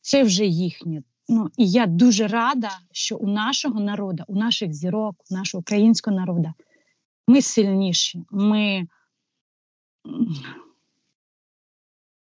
це 0.00 0.22
вже 0.22 0.46
їхнє. 0.46 1.02
Ну 1.28 1.50
і 1.56 1.70
я 1.70 1.86
дуже 1.86 2.28
рада, 2.28 2.70
що 2.92 3.16
у 3.16 3.26
нашого 3.26 3.80
народу, 3.80 4.24
у 4.26 4.34
наших 4.36 4.74
зірок, 4.74 5.16
у 5.30 5.34
нашого 5.34 5.60
українського 5.60 6.16
народу, 6.16 6.52
ми 7.26 7.42
сильніші. 7.42 8.24
Ми 8.30 8.86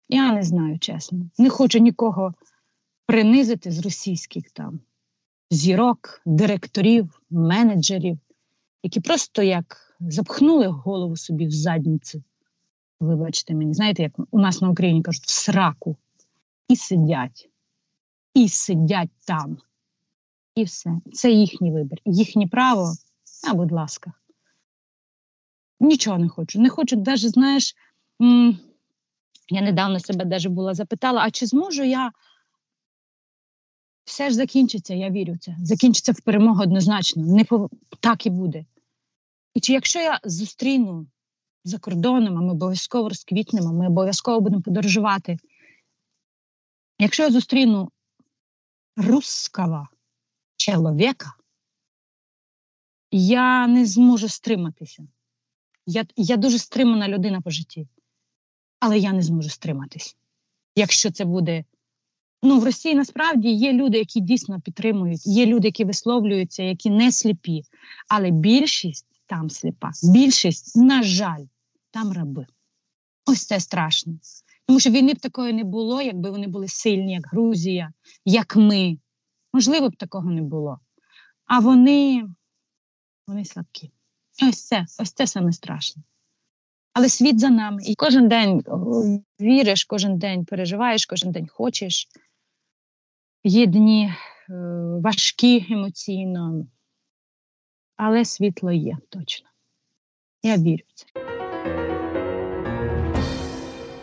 я 0.10 0.34
не 0.34 0.43
знаю, 0.43 0.79
чесно. 0.79 1.29
Не 1.38 1.49
хочу 1.49 1.79
нікого 1.79 2.34
принизити 3.05 3.71
з 3.71 3.79
російських 3.79 4.51
там 4.51 4.79
зірок, 5.51 6.21
директорів, 6.25 7.21
менеджерів, 7.29 8.17
які 8.84 8.99
просто 8.99 9.43
як 9.43 9.95
запхнули 9.99 10.67
голову 10.67 11.17
собі 11.17 11.47
в 11.47 11.51
задницю. 11.51 12.23
Вибачте 12.99 13.55
мені, 13.55 13.73
знаєте, 13.73 14.03
як 14.03 14.12
у 14.31 14.39
нас 14.39 14.62
на 14.62 14.69
Україні 14.69 15.01
кажуть, 15.01 15.23
в 15.23 15.29
сраку. 15.29 15.97
І 16.67 16.75
сидять. 16.75 17.49
І 18.33 18.49
сидять 18.49 19.09
там. 19.27 19.57
І 20.55 20.63
все. 20.63 20.91
Це 21.13 21.31
їхній 21.31 21.71
вибір. 21.71 21.99
Їхнє 22.05 22.47
право, 22.47 22.93
а 23.49 23.53
будь 23.53 23.71
ласка. 23.71 24.13
Нічого 25.79 26.17
не 26.17 26.29
хочу. 26.29 26.62
Не 26.62 26.69
хочу, 26.69 26.97
навіть, 26.97 27.31
знаєш, 27.31 27.75
Я 29.49 29.62
недавно 29.62 29.99
себе 29.99 30.25
даже 30.25 30.49
була 30.49 30.73
запитала: 30.73 31.21
а 31.21 31.31
чи 31.31 31.45
зможу 31.45 31.83
я? 31.83 32.12
Все 34.05 34.29
ж 34.29 34.35
закінчиться, 34.35 34.93
я 34.93 35.09
вірю 35.09 35.33
в 35.33 35.38
це. 35.38 35.55
Закінчиться 35.63 36.12
в 36.12 36.21
перемогу 36.21 36.62
однозначно. 36.62 37.23
Не 37.23 37.43
пов... 37.43 37.69
Так 37.99 38.25
і 38.25 38.29
буде. 38.29 38.65
І 39.53 39.59
чи 39.59 39.73
якщо 39.73 39.99
я 39.99 40.19
зустріну 40.23 41.07
за 41.63 41.79
кордоном, 41.79 42.37
а 42.37 42.41
ми 42.41 42.51
обов'язково 42.51 43.09
розквітнемо, 43.09 43.73
ми 43.73 43.87
обов'язково 43.87 44.39
будемо 44.39 44.61
подорожувати. 44.61 45.37
Якщо 46.99 47.23
я 47.23 47.31
зустріну 47.31 47.91
русского 48.97 49.87
чоловіка, 50.57 51.33
я 53.11 53.67
не 53.67 53.85
зможу 53.85 54.29
стриматися. 54.29 55.07
Я 55.85 56.05
я 56.15 56.37
дуже 56.37 56.59
стримана 56.59 57.07
людина 57.07 57.41
по 57.41 57.49
житті, 57.49 57.87
але 58.79 58.99
я 58.99 59.13
не 59.13 59.21
зможу 59.21 59.49
стриматись. 59.49 60.17
Якщо 60.75 61.11
це 61.11 61.25
буде. 61.25 61.63
Ну, 62.43 62.59
в 62.59 62.63
Росії 62.63 62.95
насправді 62.95 63.49
є 63.49 63.73
люди, 63.73 63.97
які 63.97 64.19
дійсно 64.19 64.61
підтримують, 64.61 65.27
є 65.27 65.45
люди, 65.45 65.67
які 65.67 65.85
висловлюються, 65.85 66.63
які 66.63 66.89
не 66.89 67.11
сліпі. 67.11 67.63
Але 68.07 68.31
більшість 68.31 69.18
там 69.29 69.49
сліпа. 69.49 69.91
Більшість, 70.03 70.75
на 70.75 71.03
жаль, 71.03 71.45
там 71.91 72.11
раби. 72.11 72.45
Ось 73.25 73.45
це 73.45 73.59
страшно. 73.59 74.13
Тому 74.65 74.79
що 74.79 74.89
війни 74.89 75.13
б 75.13 75.19
такої 75.19 75.53
не 75.53 75.63
було, 75.63 76.01
якби 76.01 76.29
вони 76.29 76.47
були 76.47 76.67
сильні, 76.67 77.13
як 77.13 77.27
Грузія, 77.27 77.93
як 78.25 78.55
ми. 78.55 78.97
Можливо 79.53 79.89
б 79.89 79.95
такого 79.95 80.31
не 80.31 80.41
було. 80.41 80.79
А 81.45 81.59
вони 81.59 82.29
вони 83.27 83.45
слабкі. 83.45 83.91
Ось 84.49 84.67
це, 84.67 84.85
ось 84.99 85.11
це 85.11 85.27
саме 85.27 85.53
страшне. 85.53 86.03
Але 86.93 87.09
світ 87.09 87.39
за 87.39 87.49
нами. 87.49 87.81
І 87.85 87.95
кожен 87.95 88.27
день 88.27 88.63
віриш, 89.41 89.83
кожен 89.83 90.17
день 90.17 90.45
переживаєш, 90.45 91.05
кожен 91.05 91.31
день 91.31 91.47
хочеш. 91.47 92.07
Є 93.43 93.65
дні 93.65 94.05
е, 94.05 94.53
важкі 95.03 95.65
емоційно, 95.69 96.65
але 97.99 98.25
світло 98.25 98.71
є 98.71 98.97
точно. 99.09 99.47
Я 100.43 100.57
вірю 100.57 100.83
в 100.88 100.93
це. 100.93 101.05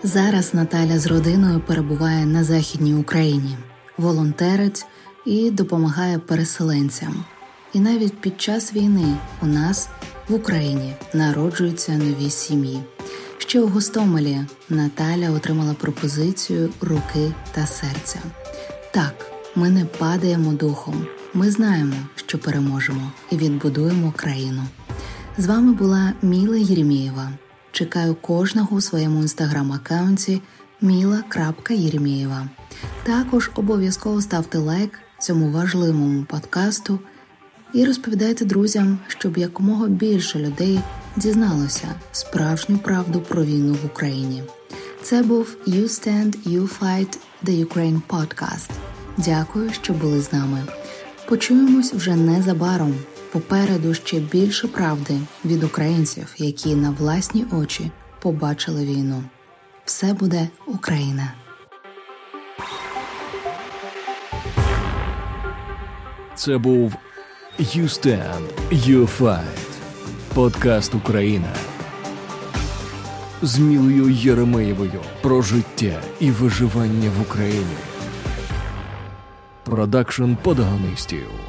Зараз 0.02 0.54
Наталя 0.54 0.98
з 0.98 1.06
родиною 1.06 1.61
перебуває 1.61 2.26
на 2.26 2.44
Західній 2.44 2.94
Україні, 2.94 3.56
волонтерить 3.98 4.87
і 5.26 5.50
допомагає 5.50 6.18
переселенцям. 6.18 7.24
І 7.72 7.80
навіть 7.80 8.20
під 8.20 8.40
час 8.40 8.74
війни 8.74 9.16
у 9.42 9.46
нас 9.46 9.88
в 10.28 10.35
Україні 10.35 10.94
народжуються 11.14 11.92
нові 11.92 12.30
сім'ї. 12.30 12.80
Ще 13.38 13.61
у 13.61 13.68
Гостомелі 13.68 14.38
Наталя 14.68 15.30
отримала 15.30 15.74
пропозицію 15.74 16.70
руки 16.80 17.32
та 17.52 17.66
серця. 17.66 18.18
Так, 18.90 19.32
ми 19.54 19.70
не 19.70 19.85
падаємо 19.85 20.52
духом. 20.52 21.06
Ми 21.34 21.50
знаємо, 21.50 21.94
що 22.16 22.38
переможемо 22.38 23.12
і 23.30 23.36
відбудуємо 23.36 24.12
країну. 24.16 24.62
З 25.38 25.46
вами 25.46 25.72
була 25.72 26.12
Міла 26.22 26.56
Єремєєва. 26.56 27.32
Чекаю 27.72 28.14
кожного 28.14 28.76
у 28.76 28.80
своєму 28.80 29.22
інстаграм-аккаунті 29.22 30.40
Міла.Єремєєва. 30.80 32.48
Також 33.02 33.50
обов'язково 33.54 34.22
ставте 34.22 34.58
лайк 34.58 34.98
цьому 35.18 35.50
важливому 35.50 36.24
подкасту 36.24 36.98
і 37.72 37.84
розповідайте 37.84 38.44
друзям, 38.44 38.98
щоб 39.08 39.38
якомога 39.38 39.86
більше 39.86 40.38
людей 40.38 40.80
дізналося 41.16 41.88
справжню 42.12 42.78
правду 42.78 43.20
про 43.20 43.44
війну 43.44 43.76
в 43.82 43.86
Україні. 43.86 44.42
Це 45.02 45.22
був 45.22 45.56
You 45.66 45.82
Stand, 45.82 46.48
You 46.48 46.78
Fight 46.80 47.18
The 47.44 47.66
Ukraine 47.66 48.00
Podcast. 48.08 48.70
Дякую, 49.16 49.72
що 49.72 49.92
були 49.92 50.20
з 50.20 50.32
нами. 50.32 50.62
Почуємось 51.28 51.94
вже 51.94 52.16
незабаром. 52.16 52.94
Попереду 53.32 53.94
ще 53.94 54.20
більше 54.20 54.68
правди 54.68 55.14
від 55.44 55.64
українців, 55.64 56.34
які 56.38 56.74
на 56.74 56.90
власні 56.90 57.44
очі 57.52 57.90
побачили 58.22 58.84
війну. 58.84 59.24
Все 59.84 60.12
буде 60.12 60.48
Україна. 60.66 61.32
Це 66.34 66.58
був 66.58 66.94
You 67.60 67.82
Stand, 67.82 68.42
You 68.72 69.08
Fight. 69.20 69.68
Подкаст 70.34 70.94
Україна 70.94 71.52
з 73.42 73.58
Мілою 73.58 74.10
Єремеєвою 74.10 75.00
про 75.22 75.42
життя 75.42 76.02
і 76.20 76.30
виживання 76.30 77.10
в 77.18 77.20
Україні. 77.22 77.76
Продакшн 79.66 80.35
подагонистів. 80.42 81.45